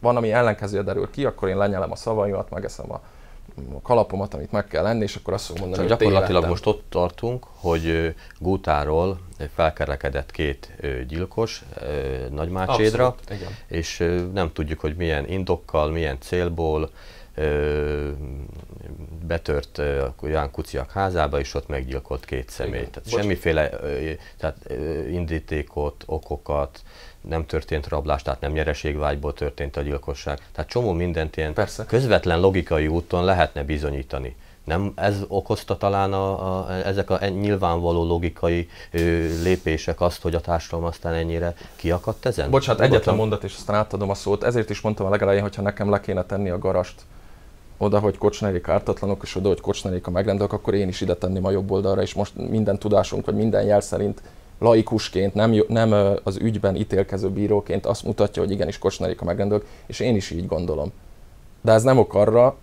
[0.00, 3.00] van, ami ellenkezője derül ki, akkor én lenyelem a szavaimat, megeszem a
[3.82, 6.84] kalapomat, amit meg kell lenni, és akkor azt fogom mondani, Csak hogy gyakorlatilag most ott
[6.88, 9.18] tartunk, hogy Gútáról
[9.54, 10.72] felkerekedett két
[11.08, 11.64] gyilkos
[12.30, 13.98] Nagymácsédra, Abszolút, és
[14.32, 16.90] nem tudjuk, hogy milyen indokkal, milyen célból
[19.26, 19.82] betört
[20.22, 22.90] Ján Kuciak házába, és ott meggyilkolt két személyt.
[22.90, 23.70] Tehát semmiféle
[24.36, 24.72] tehát
[25.10, 26.82] indítékot, okokat,
[27.28, 30.38] nem történt rablás, tehát nem nyereségvágyból történt a gyilkosság.
[30.52, 31.84] Tehát csomó mindent ilyen Persze.
[31.84, 34.36] közvetlen logikai úton lehetne bizonyítani.
[34.64, 38.98] Nem ez okozta talán a, a, ezek a nyilvánvaló logikai ö,
[39.42, 42.50] lépések azt, hogy a társadalom aztán ennyire kiakadt ezen?
[42.50, 44.44] Bocsánat, egyetlen mondat, és aztán átadom a szót.
[44.44, 47.02] Ezért is mondtam a legelején, hogyha nekem le kéne tenni a garast
[47.76, 51.44] oda, hogy kocsnerik ártatlanok, és oda, hogy kocsnerik a megrendelők, akkor én is ide tenném
[51.44, 54.22] a jobb oldalra, és most minden tudásunk, vagy minden jel szerint
[54.58, 60.00] laikusként, nem, nem az ügyben ítélkező bíróként azt mutatja, hogy igenis kocsnerik a megrendelők, és
[60.00, 60.92] én is így gondolom.
[61.60, 62.56] De ez nem ok arra,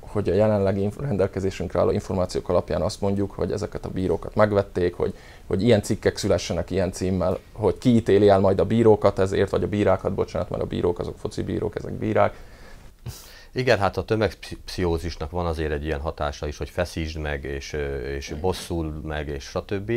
[0.00, 5.14] hogy a jelenlegi rendelkezésünkre álló információk alapján azt mondjuk, hogy ezeket a bírókat megvették, hogy,
[5.46, 9.68] hogy ilyen cikkek szülessenek ilyen címmel, hogy kiítéli el majd a bírókat ezért, vagy a
[9.68, 12.34] bírákat, bocsánat, mert a bírók azok foci bírók, ezek bírák.
[13.52, 17.76] Igen, hát a tömegpszichózisnak van azért egy ilyen hatása is, hogy feszítsd meg, és,
[18.16, 19.92] és bosszul meg, és stb.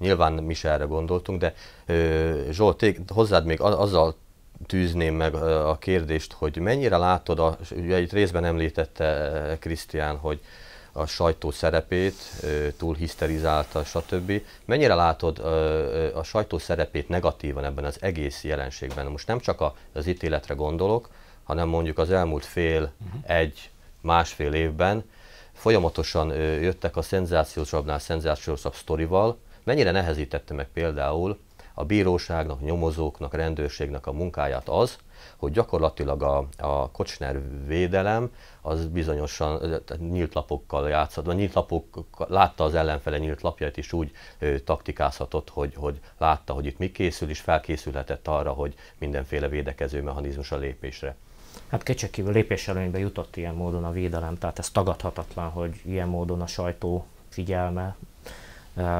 [0.00, 1.54] Nyilván mi se erre gondoltunk, de
[2.50, 4.14] Zsolt, hozzád még azzal
[4.66, 10.40] tűzném meg a kérdést, hogy mennyire látod, a, ugye itt részben említette Krisztián, hogy
[10.92, 12.14] a sajtó szerepét
[12.76, 14.42] túl hiszterizálta, stb.
[14.64, 15.38] Mennyire látod
[16.14, 19.06] a sajtó szerepét negatívan ebben az egész jelenségben?
[19.06, 21.08] Most nem csak az ítéletre gondolok,
[21.44, 23.36] hanem mondjuk az elmúlt fél, uh-huh.
[23.36, 25.04] egy, másfél évben
[25.52, 31.38] folyamatosan jöttek a szenzációsabbnál szenzációsabb sztorival, mennyire nehezítette meg például
[31.74, 34.98] a bíróságnak, nyomozóknak, rendőrségnek a munkáját az,
[35.36, 42.64] hogy gyakorlatilag a, a Kocsner védelem az bizonyosan nyílt lapokkal játszott, vagy nyílt lapok, látta
[42.64, 47.28] az ellenfele nyílt lapjait is úgy ö, taktikázhatott, hogy, hogy látta, hogy itt mi készül,
[47.28, 51.16] és felkészülhetett arra, hogy mindenféle védekező mechanizmus a lépésre.
[51.68, 56.46] Hát kétségkívül lépéselőnybe jutott ilyen módon a védelem, tehát ez tagadhatatlan, hogy ilyen módon a
[56.46, 57.96] sajtó figyelme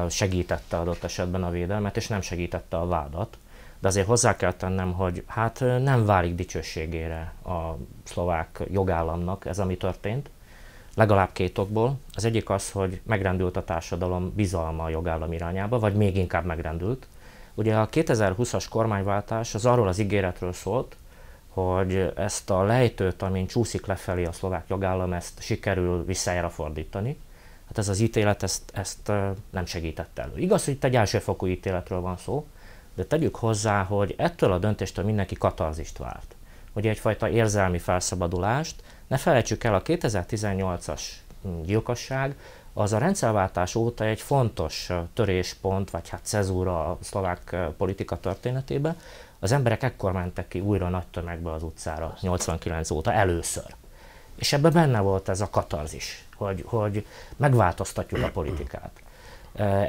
[0.09, 3.37] segítette adott esetben a védelmet, és nem segítette a vádat.
[3.79, 9.77] De azért hozzá kell tennem, hogy hát nem válik dicsőségére a szlovák jogállamnak ez, ami
[9.77, 10.29] történt.
[10.95, 11.99] Legalább két okból.
[12.13, 17.07] Az egyik az, hogy megrendült a társadalom bizalma a jogállam irányába, vagy még inkább megrendült.
[17.53, 20.95] Ugye a 2020-as kormányváltás az arról az ígéretről szólt,
[21.49, 27.17] hogy ezt a lejtőt, amin csúszik lefelé a szlovák jogállam, ezt sikerül visszájára fordítani.
[27.71, 29.11] Hát ez az ítélet ezt, ezt
[29.49, 30.31] nem segített elő.
[30.35, 32.47] Igaz, hogy itt egy elsőfokú ítéletről van szó,
[32.95, 36.35] de tegyük hozzá, hogy ettől a döntéstől mindenki katarzist várt.
[36.73, 41.01] Hogy egyfajta érzelmi felszabadulást, ne felejtsük el, a 2018-as
[41.65, 42.35] gyilkosság
[42.73, 48.97] az a rendszerváltás óta egy fontos töréspont, vagy hát cezúra a szlovák politika történetében.
[49.39, 53.75] Az emberek ekkor mentek ki újra nagy tömegbe az utcára, 89 óta először.
[54.35, 57.05] És ebben benne volt ez a katarzis, hogy, hogy
[57.37, 58.91] megváltoztatjuk a politikát.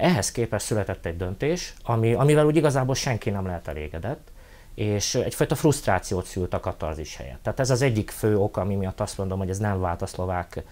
[0.01, 4.29] Ehhez képest született egy döntés, ami, amivel úgy igazából senki nem lehet elégedett,
[4.75, 7.43] és egyfajta frusztrációt szült a katarzis helyett.
[7.43, 10.07] Tehát ez az egyik fő ok, ami miatt azt mondom, hogy ez nem vált a
[10.07, 10.63] szlovák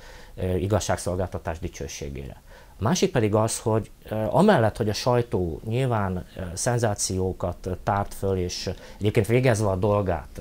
[0.59, 2.43] igazságszolgáltatás dicsőségére.
[2.79, 3.91] A másik pedig az, hogy
[4.31, 10.41] amellett, hogy a sajtó nyilván szenzációkat tárt föl, és egyébként végezve a dolgát,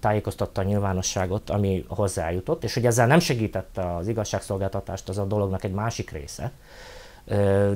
[0.00, 5.64] tájékoztatta a nyilvánosságot, ami hozzájutott, és hogy ezzel nem segítette az igazságszolgáltatást, az a dolognak
[5.64, 6.52] egy másik része,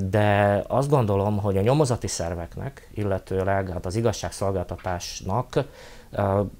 [0.09, 5.65] de azt gondolom, hogy a nyomozati szerveknek, illetőleg hát az igazságszolgáltatásnak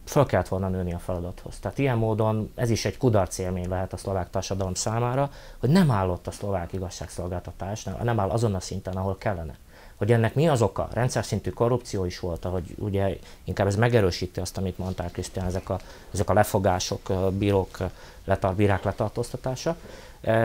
[0.06, 1.60] föl kellett volna nőni a feladathoz.
[1.60, 5.92] Tehát ilyen módon ez is egy kudarc élmény lehet a szlovák társadalom számára, hogy nem
[5.92, 9.56] állott a szlovák igazságszolgáltatás, nem áll azon a szinten, ahol kellene.
[9.98, 10.88] Hogy ennek mi az oka?
[10.94, 15.70] Rendszer szintű korrupció is volt, ahogy ugye inkább ez megerősíti azt, amit mondtál Krisztián, ezek
[15.70, 15.80] a,
[16.14, 17.78] ezek a lefogások, bírók,
[18.26, 19.78] letar, bírák letartóztatása,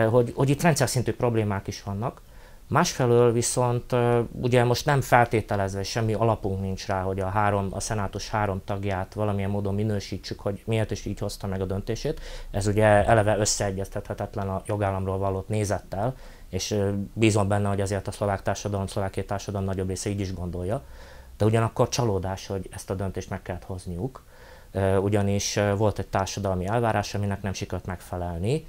[0.09, 2.21] hogy, hogy itt rendszer szintű problémák is vannak,
[2.67, 3.95] Másfelől viszont
[4.41, 9.13] ugye most nem feltételezve, semmi alapunk nincs rá, hogy a, három, a szenátus három tagját
[9.13, 12.19] valamilyen módon minősítsük, hogy miért is így hozta meg a döntését.
[12.51, 16.15] Ez ugye eleve összeegyeztethetetlen a jogállamról való nézettel,
[16.53, 16.79] és
[17.13, 20.81] bízom benne, hogy azért a szlovák társadalom, szlovákiai társadalom nagyobb része így is gondolja.
[21.37, 24.23] De ugyanakkor csalódás, hogy ezt a döntést meg kellett hozniuk,
[25.01, 28.65] ugyanis volt egy társadalmi elvárás, aminek nem sikerült megfelelni,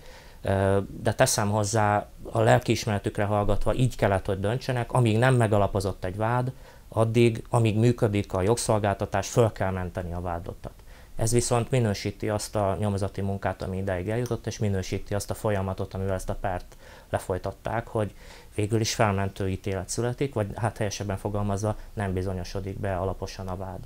[1.02, 6.52] de teszem hozzá, a lelkiismeretükre hallgatva így kellett, hogy döntsenek, amíg nem megalapozott egy vád,
[6.88, 10.72] addig, amíg működik a jogszolgáltatás, föl kell menteni a vádottat.
[11.16, 15.94] Ez viszont minősíti azt a nyomozati munkát, ami ideig eljutott, és minősíti azt a folyamatot,
[15.94, 16.76] amivel ezt a pert
[17.14, 18.14] lefolytatták, hogy
[18.54, 23.78] végül is felmentő ítélet születik, vagy hát helyesebben fogalmazva nem bizonyosodik be alaposan a vád.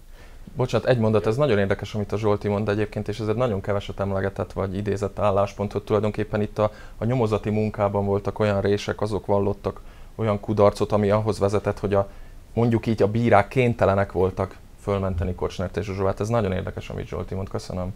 [0.57, 3.61] Bocsánat, egy mondat, ez nagyon érdekes, amit a Zsolti mond egyébként, és ez egy nagyon
[3.61, 9.01] keveset emlegetett vagy idézett álláspont, hogy tulajdonképpen itt a, a nyomozati munkában voltak olyan rések,
[9.01, 9.81] azok vallottak
[10.15, 12.09] olyan kudarcot, ami ahhoz vezetett, hogy a,
[12.53, 16.21] mondjuk így a bírák kénytelenek voltak fölmenteni Kocsnert és Zsuzsóvát.
[16.21, 17.49] Ez nagyon érdekes, amit Zsolti mond.
[17.49, 17.93] Köszönöm.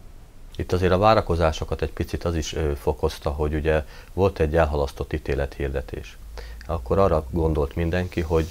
[0.55, 6.17] Itt azért a várakozásokat egy picit az is fokozta, hogy ugye volt egy elhalasztott ítélethirdetés.
[6.65, 8.45] Akkor arra gondolt mindenki, hogy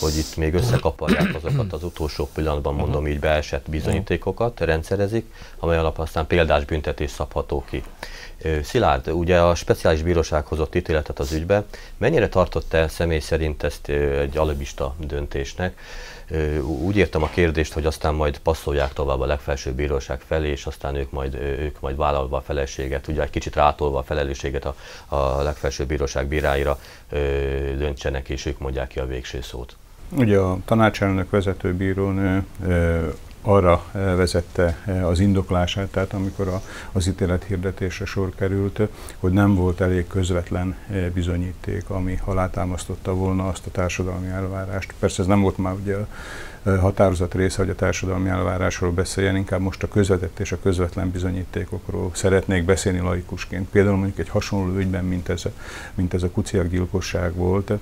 [0.00, 5.98] hogy itt még összekaparják azokat az utolsó pillanatban, mondom így, beesett bizonyítékokat, rendszerezik, amely alap
[5.98, 7.82] aztán példás büntetés szabható ki.
[8.62, 11.64] Szilárd, ugye a speciális bíróság hozott ítéletet az ügybe.
[11.96, 15.78] Mennyire tartott te személy szerint ezt egy alibista döntésnek?
[16.62, 20.94] Úgy értem a kérdést, hogy aztán majd passzolják tovább a legfelsőbb bíróság felé, és aztán
[20.94, 24.74] ők majd, ők majd vállalva a felelősséget, ugye egy kicsit rátolva a felelősséget a,
[25.06, 26.78] a legfelsőbb bíróság bíráira
[27.78, 29.76] döntsenek, és ők mondják ki a végső szót.
[30.16, 32.44] Ugye a tanácselnök vezetőbírónő
[33.46, 38.80] arra vezette az indoklását, tehát amikor a, az ítélet hirdetésre sor került,
[39.18, 40.76] hogy nem volt elég közvetlen
[41.14, 44.94] bizonyíték, ami alátámasztotta volna azt a társadalmi elvárást.
[44.98, 45.96] Persze ez nem volt már ugye
[46.80, 52.10] határozat része, hogy a társadalmi elvárásról beszéljen, inkább most a közvetett és a közvetlen bizonyítékokról
[52.12, 53.68] szeretnék beszélni laikusként.
[53.68, 55.50] Például mondjuk egy hasonló ügyben, mint ez a,
[55.94, 57.72] mint ez a kuciak gyilkosság volt,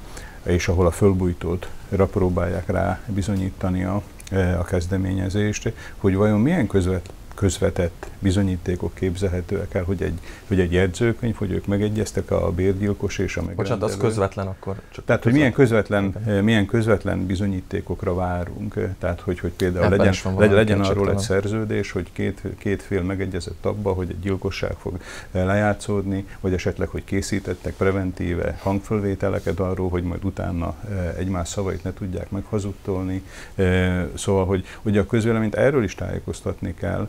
[0.42, 7.12] és ahol a fölbújtót próbálják rá bizonyítani a, e, a kezdeményezést, hogy vajon milyen közvet,
[7.34, 10.18] közvetett bizonyítékok képzelhetőek el, hogy egy,
[10.48, 13.68] hogy egy jegyzőkönyv, hogy ők megegyeztek a bérgyilkos és a megrendelő.
[13.68, 14.80] Bocsánat, az közvetlen akkor.
[14.90, 16.04] Csak Tehát, hogy milyen közvetlen,
[16.42, 18.74] milyen közvetlen bizonyítékokra várunk.
[18.98, 23.02] Tehát, hogy, hogy például Ebben legyen, legyen, legyen arról egy szerződés, hogy két, két fél
[23.02, 24.98] megegyezett abba, hogy egy gyilkosság fog
[25.30, 30.74] lejátszódni, vagy esetleg, hogy készítettek preventíve hangfölvételeket arról, hogy majd utána
[31.18, 33.22] egymás szavait ne tudják meghazudtolni.
[34.14, 37.08] Szóval, hogy ugye a közvéleményt erről is tájékoztatni kell,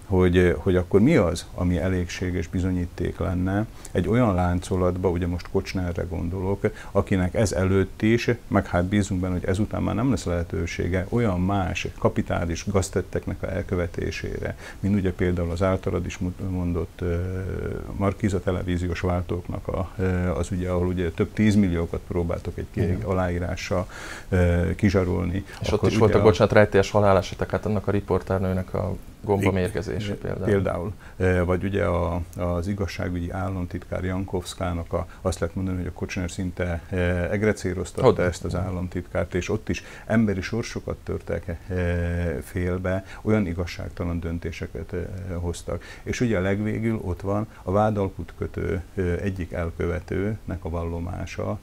[0.11, 6.03] hogy, hogy akkor mi az, ami elégséges bizonyíték lenne egy olyan láncolatba, ugye most Kocsnerre
[6.09, 11.05] gondolok, akinek ez előtt is, meg hát bízunk benne, hogy ezután már nem lesz lehetősége
[11.09, 16.19] olyan más kapitális gaztetteknek a elkövetésére, mint ugye például az általad is
[16.49, 17.15] mondott uh,
[17.95, 23.01] Markiza televíziós váltóknak a, uh, az ugye, ahol ugye több tízmilliókat próbáltok egy Igen.
[23.03, 23.87] aláírással
[24.75, 25.45] kizsarolni.
[25.61, 26.23] És ott is voltak, a...
[26.23, 28.95] bocsánat, rejtélyes halálesetek, hát annak a riporternőnek a
[30.01, 30.45] gombamérgezése például.
[30.45, 30.93] Például.
[31.17, 36.31] E, vagy ugye a, az igazságügyi államtitkár Jankovszkának a, azt lehet mondani, hogy a Kocsner
[36.31, 36.95] szinte e,
[37.31, 41.57] egrecéroztatta ezt az államtitkárt, és ott is emberi sorsokat törtek e,
[42.41, 44.95] félbe, olyan igazságtalan döntéseket
[45.33, 45.83] hoztak.
[46.03, 48.81] És ugye a legvégül ott van a vádalkut kötő
[49.21, 51.59] egyik elkövetőnek a vallomása,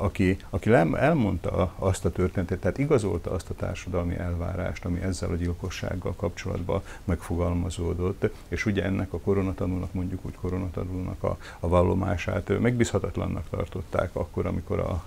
[0.00, 5.34] aki, aki elmondta azt a történetet, tehát igazolta azt a társadalmi elvárást, ami ezzel a
[5.34, 13.48] gyilkossággal kapcsolatban megfogalmazódott, és ugye ennek a koronatanulnak, mondjuk úgy koronatanulnak a, a vallomását megbízhatatlannak
[13.50, 15.04] tartották akkor, amikor a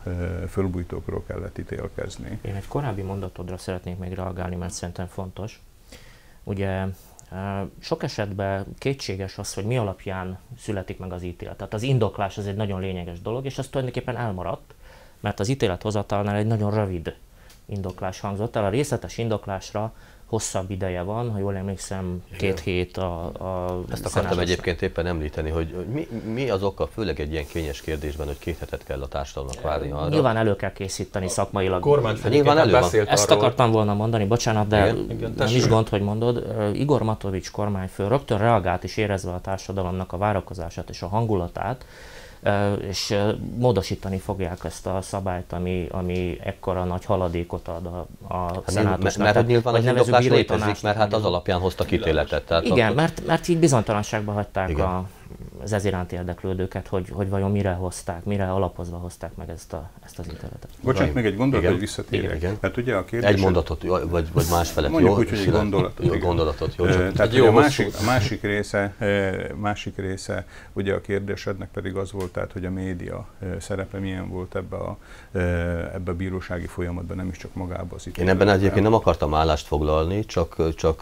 [0.50, 2.39] fölbújtókról kellett ítélkezni.
[2.41, 5.62] Én egy korábbi mondatodra szeretnék még reagálni, mert szerintem fontos.
[6.43, 6.86] Ugye
[7.80, 11.58] sok esetben kétséges az, hogy mi alapján születik meg az ítélet.
[11.58, 14.74] Tehát az indoklás az egy nagyon lényeges dolog, és az tulajdonképpen elmaradt,
[15.20, 17.15] mert az ítélethozatalnál egy nagyon rövid
[17.65, 18.65] indoklás hangzott el.
[18.65, 19.94] A részletes indoklásra
[20.32, 22.63] hosszabb ideje van, ha jól emlékszem, két Igen.
[22.63, 27.32] hét a, a Ezt akartam egyébként éppen említeni, hogy mi, mi az oka, főleg egy
[27.32, 30.10] ilyen kényes kérdésben, hogy két hetet kell a társadalomnak várni arra.
[30.10, 31.86] Nyilván elő kell készíteni szakmailag.
[31.86, 32.84] A nyilván elő van.
[33.08, 35.10] Ezt arról, akartam volna mondani, bocsánat, de Igen?
[35.10, 36.46] Igen, nem is gond, hogy mondod.
[36.74, 41.86] Igor Matovics kormányfő rögtön reagált is érezve a társadalomnak a várakozását és a hangulatát,
[42.88, 43.15] és
[43.56, 49.23] módosítani fogják ezt a szabályt, ami, ami ekkora nagy haladékot ad a, a hát szenátusnak.
[49.23, 52.45] Mert, mert nyilván az indoklás létezik, mert hát az alapján hoztak ítéletet.
[52.45, 52.95] Tehát Igen, akkor...
[52.95, 54.86] mert, mert így bizonytalanságba hagyták Igen.
[54.86, 55.06] a
[55.63, 59.89] az ez iránti érdeklődőket, hogy, hogy vajon mire hozták, mire alapozva hozták meg ezt, a,
[60.06, 60.70] ezt az ítéletet.
[60.82, 62.36] Bocsánat, még egy gondolat, hogy visszatérjek.
[62.36, 62.58] Igen.
[62.62, 64.91] Hát ugye a kérdés, egy mondatot, vagy, vagy más felett.
[64.91, 66.00] Mondjuk úgy, hogy egy gondolat.
[66.02, 66.76] Jó, gondolatot.
[66.76, 68.96] Jó, csak Tehát jó, a másik, a másik, része,
[69.56, 73.28] másik része, ugye a kérdésednek pedig az volt, tehát, hogy a média
[73.60, 74.98] szerepe milyen volt ebbe a,
[75.94, 79.67] ebbe a bírósági folyamatban, nem is csak magába az Én ebben egyébként nem akartam állást
[79.67, 81.02] foglalni, csak, csak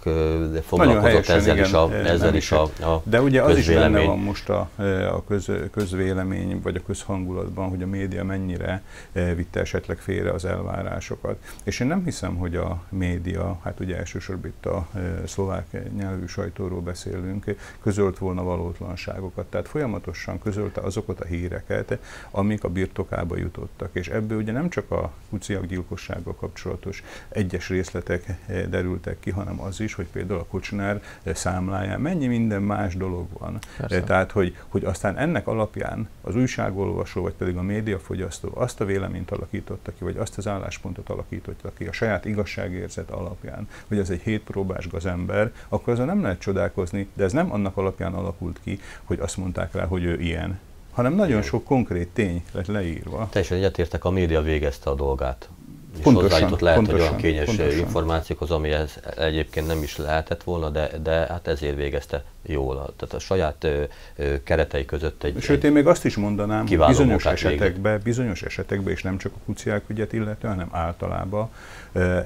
[0.64, 4.19] foglalkozott ezzel igen, is a, ezzel is a, a De ugye az is benne van
[4.20, 4.70] most a,
[5.12, 10.46] a köz, közvélemény vagy a közhangulatban, hogy a média mennyire e, vitte esetleg félre az
[10.46, 11.38] elvárásokat.
[11.64, 16.26] És én nem hiszem, hogy a média, hát ugye elsősorban itt a e, szlovák nyelvű
[16.26, 19.46] sajtóról beszélünk, közölt volna valótlanságokat.
[19.46, 22.00] Tehát folyamatosan közölte azokat a híreket,
[22.32, 23.90] amik a birtokába jutottak.
[23.92, 29.62] És ebből ugye nem csak a kuciak gyilkossággal kapcsolatos egyes részletek e, derültek ki, hanem
[29.62, 33.58] az is, hogy például a kocsnár számláján mennyi minden más dolog van.
[33.78, 33.96] Persze.
[34.10, 39.32] Tehát, hogy, hogy aztán ennek alapján az újságolvasó, vagy pedig a médiafogyasztó azt a véleményt
[39.32, 44.22] alakította ki, vagy azt az álláspontot alakította ki a saját igazságérzet alapján, hogy ez egy
[44.22, 49.20] hétpróbás gazember, akkor azon nem lehet csodálkozni, de ez nem annak alapján alakult ki, hogy
[49.20, 50.60] azt mondták rá, hogy ő ilyen,
[50.92, 53.28] hanem nagyon sok konkrét tény lett leírva.
[53.32, 55.50] Teljesen egyetértek, a média végezte a dolgát
[55.98, 57.80] és pontosan, hozzájutott lehet, pontosan, hogy olyan kényes pontosan.
[57.80, 62.76] információkhoz, amihez egyébként nem is lehetett volna, de, de hát ezért végezte jól.
[62.76, 63.84] Tehát a saját ö,
[64.16, 68.94] ö, keretei között egy Sőt, én még azt is mondanám, hogy bizonyos esetekben, bizonyos esetekben,
[68.94, 71.50] és nem csak a kuciák ügyet illetve, hanem általában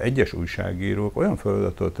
[0.00, 2.00] egyes újságírók olyan feladatot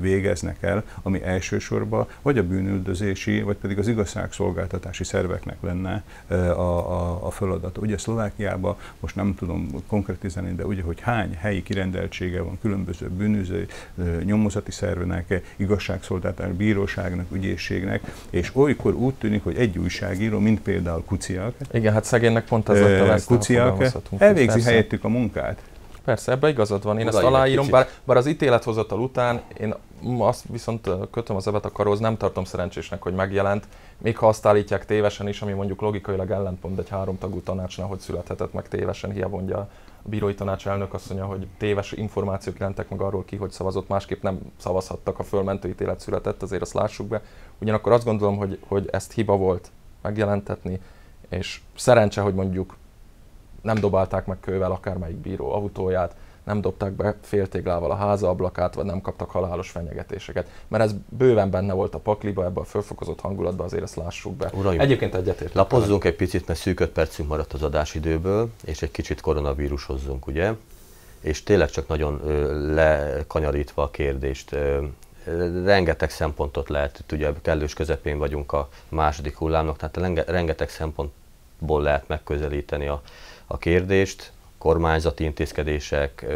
[0.00, 7.26] végeznek el, ami elsősorban vagy a bűnüldözési, vagy pedig az igazságszolgáltatási szerveknek lenne a, a,
[7.26, 7.78] a feladat.
[7.78, 13.66] Ugye Szlovákiában, most nem tudom konkretizálni, de ugye, hogy hány helyi kirendeltsége van különböző bűnöző
[14.24, 21.54] nyomozati szervenek, igazságszolgáltatás, bíróságnak, ügyészségnek, és olykor úgy tűnik, hogy egy újságíró, mint például Kuciak,
[21.72, 23.84] igen, hát szegénynek pont ez lett a Kuciak
[24.18, 25.62] elvégzi helyettük a munkát.
[26.04, 29.74] Persze, ebbe igazad van, én Oda ezt aláírom, bár, bár az ítélethozatal után én
[30.18, 33.64] azt viszont kötöm az ebet a karóz, nem tartom szerencsésnek, hogy megjelent,
[33.98, 38.52] még ha azt állítják tévesen is, ami mondjuk logikailag ellentmond egy háromtagú tanácsnál, hogy születhetett
[38.52, 39.68] meg tévesen, hiába mondja
[40.06, 44.22] a bírói tanács elnök asszonya, hogy téves információk jelentek meg arról ki, hogy szavazott, másképp
[44.22, 47.22] nem szavazhattak, a fölmentő ítélet született, azért azt lássuk be.
[47.58, 49.70] Ugyanakkor azt gondolom, hogy, hogy ezt hiba volt
[50.02, 50.80] megjelentetni,
[51.28, 52.76] és szerencse, hogy mondjuk
[53.62, 58.84] nem dobálták meg kővel akármelyik bíró autóját, nem dobták be féltéglával a háza ablakát, vagy
[58.84, 60.48] nem kaptak halálos fenyegetéseket.
[60.68, 64.50] Mert ez bőven benne volt a pakliba, ebben a fölfokozott hangulatban, azért ezt lássuk be.
[64.54, 65.54] Uraim, Egyébként egyetért.
[65.54, 70.52] Lapozzunk egy picit, mert szűk öt percünk maradt az adásidőből, és egy kicsit koronavírushozzunk, ugye?
[71.20, 74.84] És tényleg csak nagyon ö, lekanyarítva a kérdést, ö,
[75.64, 82.86] rengeteg szempontot lehet, ugye kellős közepén vagyunk a második hullámnak, tehát rengeteg szempontból lehet megközelíteni
[82.86, 83.02] a,
[83.46, 84.32] a kérdést,
[84.66, 86.26] kormányzati intézkedések,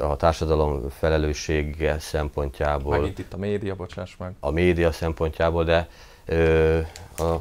[0.00, 2.98] a társadalom felelőssége szempontjából.
[2.98, 4.32] Megint itt a média, bocsáss meg.
[4.40, 5.88] A média szempontjából, de
[7.16, 7.34] a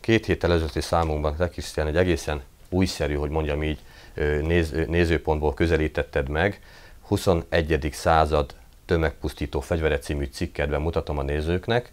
[0.00, 3.78] két héttel ezelőtti számunkban Krisztián egy egészen újszerű, hogy mondjam így,
[4.42, 6.60] néz, nézőpontból közelítetted meg.
[7.00, 7.88] 21.
[7.92, 8.54] század
[8.86, 11.92] tömegpusztító fegyvere című cikkedben mutatom a nézőknek.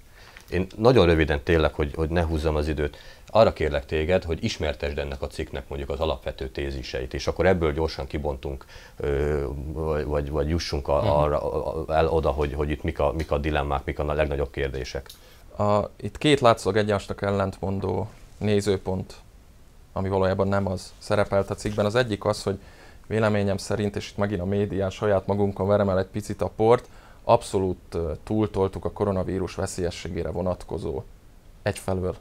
[0.49, 2.97] Én nagyon röviden tényleg, hogy, hogy ne húzzam az időt,
[3.32, 7.73] arra kérlek téged, hogy ismertesd ennek a cikknek mondjuk az alapvető téziseit, és akkor ebből
[7.73, 8.65] gyorsan kibontunk,
[10.05, 11.09] vagy, vagy jussunk a, mhm.
[11.09, 11.41] arra,
[11.88, 15.09] el oda, hogy, hogy itt mik a, mik a dilemmák, mik a legnagyobb kérdések.
[15.57, 19.13] A, itt két látszólag egymásnak ellentmondó nézőpont,
[19.93, 21.86] ami valójában nem az szerepelt a cikkben.
[21.86, 22.59] Az egyik az, hogy
[23.07, 26.88] véleményem szerint, és itt megint a médián saját magunkon verem el egy picit a port,
[27.23, 31.03] abszolút túltoltuk a koronavírus veszélyességére vonatkozó
[31.61, 32.15] egyfelől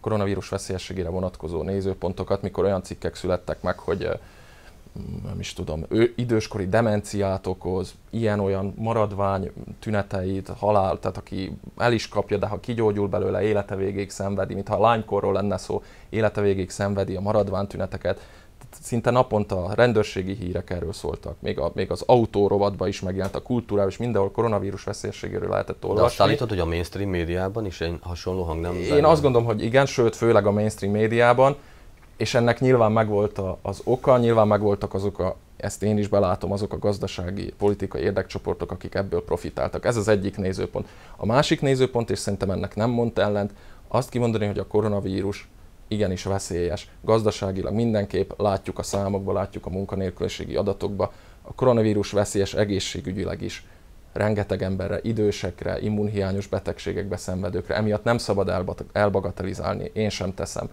[0.00, 4.08] koronavírus veszélyességére vonatkozó nézőpontokat, mikor olyan cikkek születtek meg, hogy
[5.24, 12.08] nem is tudom, ő időskori demenciát okoz, ilyen-olyan maradvány tüneteit, halál, tehát aki el is
[12.08, 17.16] kapja, de ha kigyógyul belőle, élete végéig szenvedi, mintha lánykorról lenne szó, élete végéig szenvedi
[17.16, 18.20] a maradvány tüneteket,
[18.82, 23.42] szinte naponta a rendőrségi hírek erről szóltak, még, a, még az autórovatban is megjelent, a
[23.42, 26.00] kultúrában is mindenhol koronavírus veszélyességéről lehetett olvasni.
[26.00, 29.08] De azt állítod, hogy a mainstream médiában is egy hasonló hang nem Én benne?
[29.08, 31.56] azt gondolom, hogy igen, sőt, főleg a mainstream médiában,
[32.16, 36.72] és ennek nyilván megvolt az oka, nyilván megvoltak azok a, ezt én is belátom, azok
[36.72, 39.84] a gazdasági, politikai érdekcsoportok, akik ebből profitáltak.
[39.84, 40.88] Ez az egyik nézőpont.
[41.16, 43.52] A másik nézőpont, és szerintem ennek nem mondta ellent,
[43.88, 45.48] azt kimondani, hogy a koronavírus
[45.88, 46.90] igenis veszélyes.
[47.00, 51.12] Gazdaságilag mindenképp látjuk a számokba, látjuk a munkanélküliségi adatokba,
[51.42, 53.66] a koronavírus veszélyes egészségügyileg is.
[54.12, 60.70] Rengeteg emberre, idősekre, immunhiányos betegségekbe szenvedőkre, emiatt nem szabad elbagatelizálni, én sem teszem.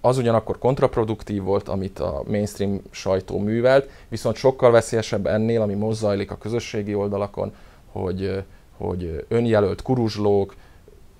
[0.00, 6.02] Az ugyanakkor kontraproduktív volt, amit a mainstream sajtó művelt, viszont sokkal veszélyesebb ennél, ami most
[6.04, 7.54] a közösségi oldalakon,
[7.92, 8.44] hogy,
[8.76, 10.54] hogy önjelölt kuruzslók,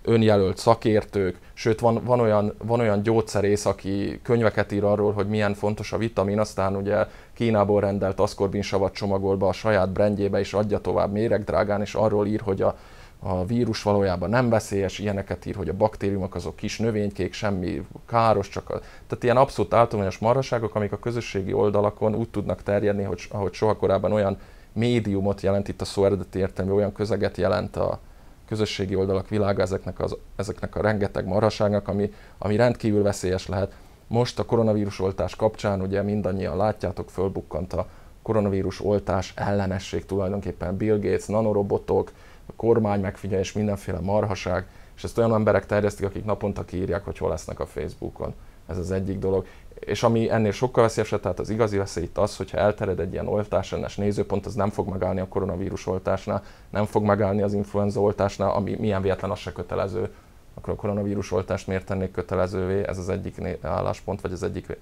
[0.07, 5.55] önjelölt szakértők, sőt van, van, olyan, van olyan gyógyszerész, aki könyveket ír arról, hogy milyen
[5.55, 10.79] fontos a vitamin, aztán ugye Kínából rendelt aszkorbinsavat csomagol be a saját brandjébe, és adja
[10.79, 12.77] tovább méregdrágán, és arról ír, hogy a,
[13.19, 18.49] a vírus valójában nem veszélyes, ilyeneket ír, hogy a baktériumok azok kis növénykék, semmi káros,
[18.49, 23.23] csak a, tehát ilyen abszolút általános marhaságok, amik a közösségi oldalakon úgy tudnak terjedni, hogy,
[23.31, 24.39] ahogy soha korábban olyan
[24.73, 28.01] médiumot jelent itt a szó eredeti értelmű, olyan közeget jelent a,
[28.47, 33.73] közösségi oldalak világa ezeknek, az, ezeknek a rengeteg marhaságnak, ami, ami rendkívül veszélyes lehet.
[34.07, 37.87] Most a koronavírus oltás kapcsán ugye mindannyian látjátok, fölbukkant a
[38.23, 42.13] koronavírus oltás ellenesség tulajdonképpen Bill Gates, nanorobotok,
[42.47, 44.67] a kormány megfigyelés, mindenféle marhaság,
[44.97, 48.35] és ezt olyan emberek terjesztik, akik naponta kiírják, hogy hol lesznek a Facebookon.
[48.67, 49.47] Ez az egyik dolog
[49.81, 53.29] és ami ennél sokkal veszélyesebb, tehát az igazi veszély itt az, hogyha eltered egy ilyen
[53.29, 58.51] oltásellenes nézőpont, az nem fog megállni a koronavírus oltásnál, nem fog megállni az influenza oltásnál,
[58.51, 60.15] ami milyen véletlen az se kötelező,
[60.55, 64.79] akkor a koronavírus oltást miért tennék kötelezővé, ez az egyik álláspont, vagy az egyik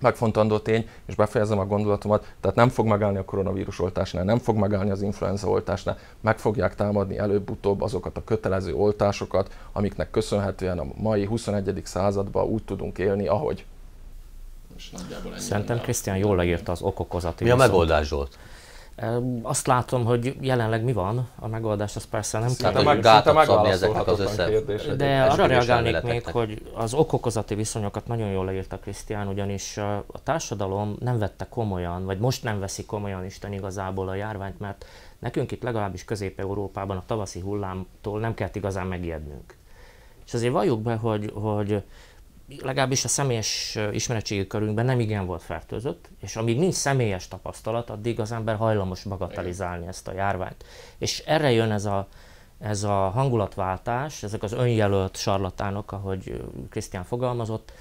[0.00, 4.56] megfontandó tény, és befejezem a gondolatomat, tehát nem fog megállni a koronavírus oltásnál, nem fog
[4.56, 10.86] megállni az influenza oltásnál, meg fogják támadni előbb-utóbb azokat a kötelező oltásokat, amiknek köszönhetően a
[10.96, 11.80] mai 21.
[11.84, 13.64] században úgy tudunk élni, ahogy
[14.78, 15.40] és nagyjából ennyi.
[15.40, 18.38] Szerintem Krisztián jól leírta az okokozati Mi a megoldás, Zsolt?
[19.42, 22.74] Azt látom, hogy jelenleg mi van, a megoldás az persze nem kell.
[22.74, 24.50] Szinte, gátat szabni ezeknek az össze...
[24.96, 30.96] De arra reagálnék még, hogy az okokozati viszonyokat nagyon jól leírta Krisztián, ugyanis a társadalom
[31.00, 34.84] nem vette komolyan, vagy most nem veszi komolyan Isten igazából a járványt, mert
[35.18, 39.56] nekünk itt legalábbis Közép-Európában a tavaszi hullámtól nem kellett igazán megijednünk.
[40.26, 41.82] És azért valljuk be, hogy, hogy
[42.62, 48.20] legalábbis a személyes ismeretségi körünkben nem igen volt fertőzött, és amíg nincs személyes tapasztalat, addig
[48.20, 50.64] az ember hajlamos bagatelizálni ezt a járványt.
[50.98, 52.08] És erre jön ez a,
[52.60, 57.72] ez a hangulatváltás, ezek az önjelölt sarlatánok, ahogy Krisztián fogalmazott,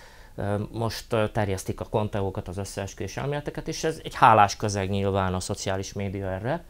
[0.72, 5.94] most terjesztik a konteókat, az összeesküvés elméleteket, és ez egy hálás közeg nyilván a szociális
[5.94, 6.64] média erre.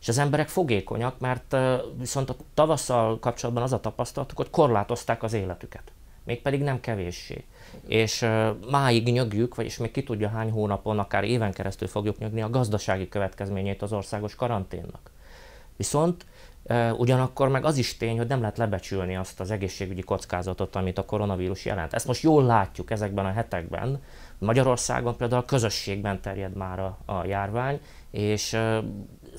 [0.00, 1.56] És az emberek fogékonyak, mert
[1.98, 5.92] viszont a tavasszal kapcsolatban az a tapasztalatuk, hogy korlátozták az életüket.
[6.24, 7.44] Mégpedig nem kevéssé.
[7.86, 8.26] És
[8.70, 13.08] máig nyögjük, vagyis még ki tudja hány hónapon, akár éven keresztül fogjuk nyögni a gazdasági
[13.08, 15.10] következményét az országos karanténnak.
[15.76, 16.26] Viszont
[16.96, 21.04] Ugyanakkor meg az is tény, hogy nem lehet lebecsülni azt az egészségügyi kockázatot, amit a
[21.04, 21.94] koronavírus jelent.
[21.94, 24.02] Ezt most jól látjuk ezekben a hetekben.
[24.38, 28.52] Magyarországon például a közösségben terjed már a, a járvány, és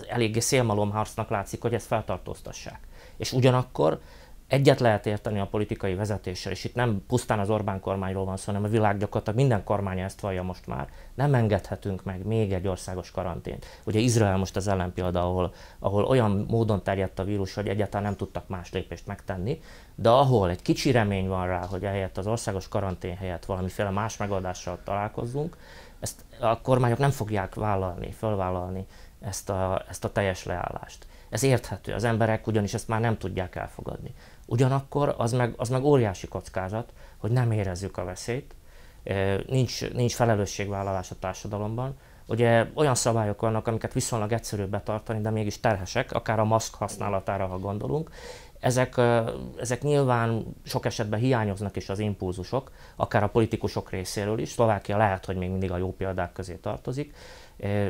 [0.07, 2.79] eléggé szélmalomharcnak látszik, hogy ezt feltartóztassák.
[3.17, 3.99] És ugyanakkor
[4.51, 8.45] Egyet lehet érteni a politikai vezetéssel, és itt nem pusztán az Orbán kormányról van szó,
[8.45, 10.89] hanem a világ gyakorlatilag minden kormány ezt vallja most már.
[11.13, 13.65] Nem engedhetünk meg még egy országos karantént.
[13.83, 18.15] Ugye Izrael most az ellenpélda, ahol, ahol olyan módon terjedt a vírus, hogy egyáltalán nem
[18.15, 19.59] tudtak más lépést megtenni,
[19.95, 24.17] de ahol egy kicsi remény van rá, hogy ehelyett az országos karantén helyett valamiféle más
[24.17, 25.57] megoldással találkozzunk,
[25.99, 28.85] ezt a kormányok nem fogják vállalni, fölvállalni
[29.21, 31.07] ezt a, ezt a teljes leállást.
[31.29, 34.13] Ez érthető, az emberek ugyanis ezt már nem tudják elfogadni.
[34.45, 38.55] Ugyanakkor az meg, az meg óriási kockázat, hogy nem érezzük a veszélyt,
[39.47, 41.95] nincs, nincs felelősségvállalás a társadalomban.
[42.27, 47.47] Ugye olyan szabályok vannak, amiket viszonylag egyszerűbb betartani, de mégis terhesek, akár a maszk használatára,
[47.47, 48.09] ha gondolunk.
[48.59, 49.01] Ezek,
[49.59, 54.49] ezek nyilván sok esetben hiányoznak is az impulzusok, akár a politikusok részéről is.
[54.49, 57.15] Szlovákia lehet, hogy még mindig a jó példák közé tartozik,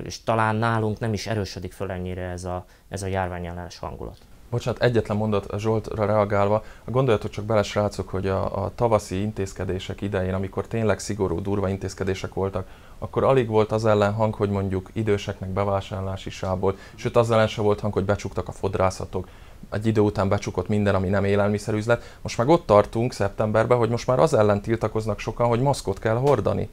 [0.03, 4.17] és talán nálunk nem is erősödik föl ennyire ez a, ez a járványellenes hangulat.
[4.51, 6.63] Bocsánat, egyetlen mondat Zsoltra reagálva.
[6.85, 12.33] Gondoljatok csak bele, srácok, hogy a, a tavaszi intézkedések idején, amikor tényleg szigorú, durva intézkedések
[12.33, 12.67] voltak,
[12.99, 17.63] akkor alig volt az ellen hang, hogy mondjuk időseknek bevásárlási sából, sőt az ellen sem
[17.63, 19.27] volt hang, hogy becsuktak a fodrászatok,
[19.69, 22.17] egy idő után becsukott minden, ami nem élelmiszerüzlet.
[22.21, 26.15] Most meg ott tartunk szeptemberben, hogy most már az ellen tiltakoznak sokan, hogy maszkot kell
[26.15, 26.69] hordani.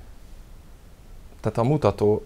[1.40, 2.24] Tehát a mutató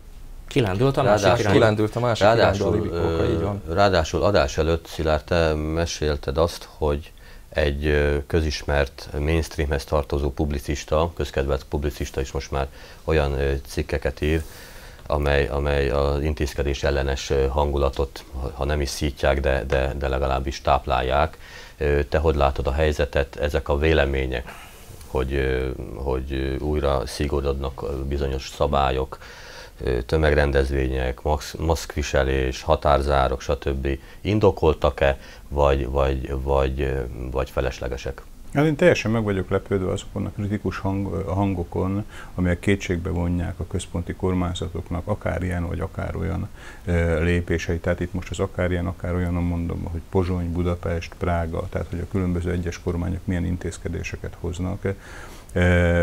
[0.53, 3.62] Kilendült a másik ráadásul, kilendült a másik ráadásul, irányba, így van.
[3.68, 7.12] Ráadásul adás előtt, Szilárd, te mesélted azt, hogy
[7.48, 12.66] egy közismert mainstreamhez tartozó publicista, közkedvelt publicista is most már
[13.05, 14.42] olyan cikkeket ír,
[15.07, 21.38] amely, amely az intézkedés ellenes hangulatot, ha nem is szítják, de, de, de legalábbis táplálják.
[22.09, 24.55] Te hogy látod a helyzetet, ezek a vélemények,
[25.07, 25.62] hogy,
[25.94, 29.18] hogy újra szigorodnak bizonyos szabályok,
[30.07, 31.20] tömegrendezvények,
[31.59, 33.89] maszkviselés, határzárok, stb.
[34.20, 35.18] indokoltak-e,
[35.49, 36.93] vagy, vagy, vagy,
[37.30, 38.22] vagy feleslegesek?
[38.55, 42.05] Hát én teljesen meg vagyok lepődve azokon a kritikus hang, hangokon,
[42.35, 46.49] amelyek kétségbe vonják a központi kormányzatoknak akár ilyen vagy akár olyan
[46.85, 47.78] e, lépései.
[47.78, 52.01] Tehát itt most az akár ilyen, akár olyan mondom, hogy Pozsony, Budapest, Prága, tehát hogy
[52.01, 54.85] a különböző egyes kormányok milyen intézkedéseket hoznak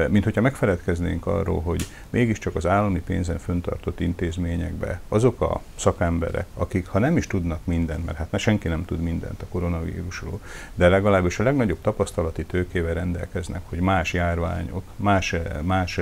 [0.10, 6.88] mint hogyha megfeledkeznénk arról, hogy mégiscsak az állami pénzen föntartott intézményekbe azok a szakemberek, akik
[6.88, 10.40] ha nem is tudnak mindent, mert hát senki nem tud mindent a koronavírusról,
[10.76, 16.00] de legalábbis a legnagyobb tapasztalati tőkével rendelkeznek, hogy más járványok, más, más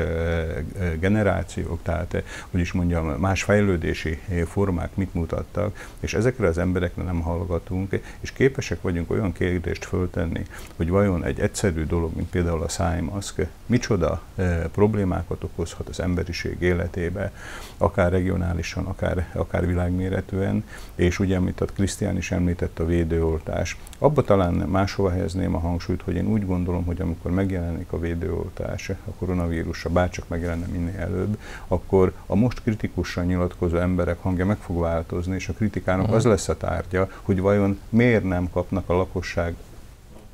[1.00, 7.22] generációk, tehát hogy is mondjam, más fejlődési formák mit mutattak, és ezekre az emberekre nem
[7.22, 10.46] hallgatunk, és képesek vagyunk olyan kérdést föltenni,
[10.76, 16.62] hogy vajon egy egyszerű dolog, mint például a szájmaszk, micsoda e, problémákat okozhat az emberiség
[16.62, 17.32] életébe,
[17.78, 20.64] akár regionálisan, akár, akár világméretűen,
[20.96, 23.78] és ugye, amit a Krisztián is említett, a védőoltás.
[23.98, 28.90] Abba talán máshova helyezném a hangsúlyt, hogy én úgy gondolom, hogy amikor megjelenik a védőoltás
[28.90, 34.80] a koronavírusra, bárcsak megjelenne minél előbb, akkor a most kritikusan nyilatkozó emberek hangja meg fog
[34.80, 36.18] változni, és a kritikának uh-huh.
[36.18, 39.56] az lesz a tárgya, hogy vajon miért nem kapnak a lakosság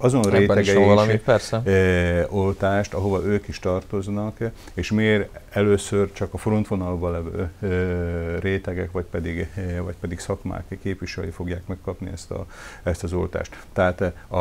[0.04, 1.62] azon rétegei is valami, persze.
[1.66, 4.38] E, oltást, ahova ők is tartoznak,
[4.74, 10.78] és miért először csak a frontvonalban levő e, rétegek, vagy pedig, e, vagy pedig szakmák
[10.82, 12.46] képviselői fogják megkapni ezt, a,
[12.84, 13.58] ezt az oltást.
[13.74, 14.38] Tehát a,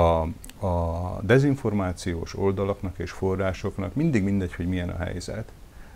[0.66, 5.52] a dezinformációs oldalaknak és forrásoknak mindig mindegy, hogy milyen a helyzet,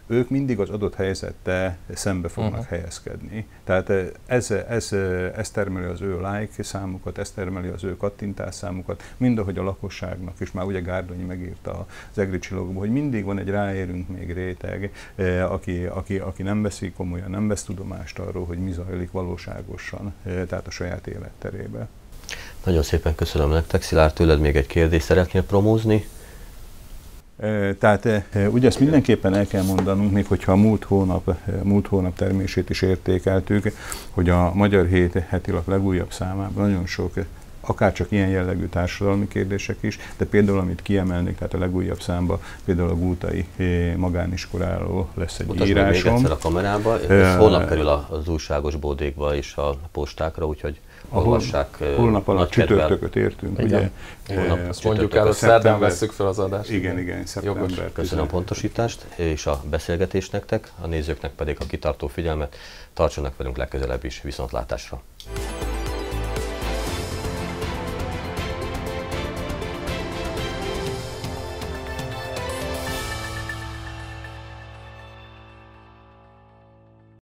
[0.06, 2.66] ők mindig az adott helyzettel szembe fognak uh-huh.
[2.66, 3.46] helyezkedni.
[3.64, 7.96] Tehát eh, ez, ez, eh, ez termeli az ő like számukat, ez termeli az ő
[7.96, 12.92] kattintás számukat, mind ahogy a lakosságnak, és már ugye Gárdonyi megírta az EGRI csillagokban, hogy
[12.92, 17.64] mindig van egy ráérünk még réteg, eh, aki, aki, aki nem veszi komolyan, nem vesz
[17.64, 21.88] tudomást arról, hogy mi zajlik valóságosan, tehát a saját életterébe.
[22.64, 23.82] Nagyon szépen köszönöm nektek.
[23.82, 26.06] Szilárd, tőled még egy kérdést szeretnél promózni?
[27.78, 28.08] Tehát
[28.50, 32.82] ugye ezt mindenképpen el kell mondanunk, még hogyha a múlt hónap, múlt hónap termését is
[32.82, 33.72] értékeltük,
[34.10, 37.12] hogy a Magyar Hét hetilag legújabb számában nagyon sok
[37.68, 42.40] akár csak ilyen jellegű társadalmi kérdések is, de például, amit kiemelnék, tehát a legújabb számba,
[42.64, 43.46] például a Gútai
[43.96, 46.12] Magániskoláról lesz egy Mutasd írásom.
[46.12, 51.76] még egyszer a kamerába, ez holnap kerül az újságos bódékba és a postákra, úgyhogy olvassák.
[51.96, 53.90] Holnap alatt csütörtököt értünk, Igen.
[54.26, 54.36] ugye?
[54.36, 56.70] Holnap Azt mondjuk el, szerdán vesszük fel az adást.
[56.70, 57.62] Igen, igen, szeptember.
[57.62, 57.76] Jogos.
[57.76, 58.30] Köszönöm a 15.
[58.30, 62.56] pontosítást és a beszélgetést nektek, a nézőknek pedig a kitartó figyelmet.
[62.94, 65.02] Tartsanak velünk legközelebb is viszontlátásra.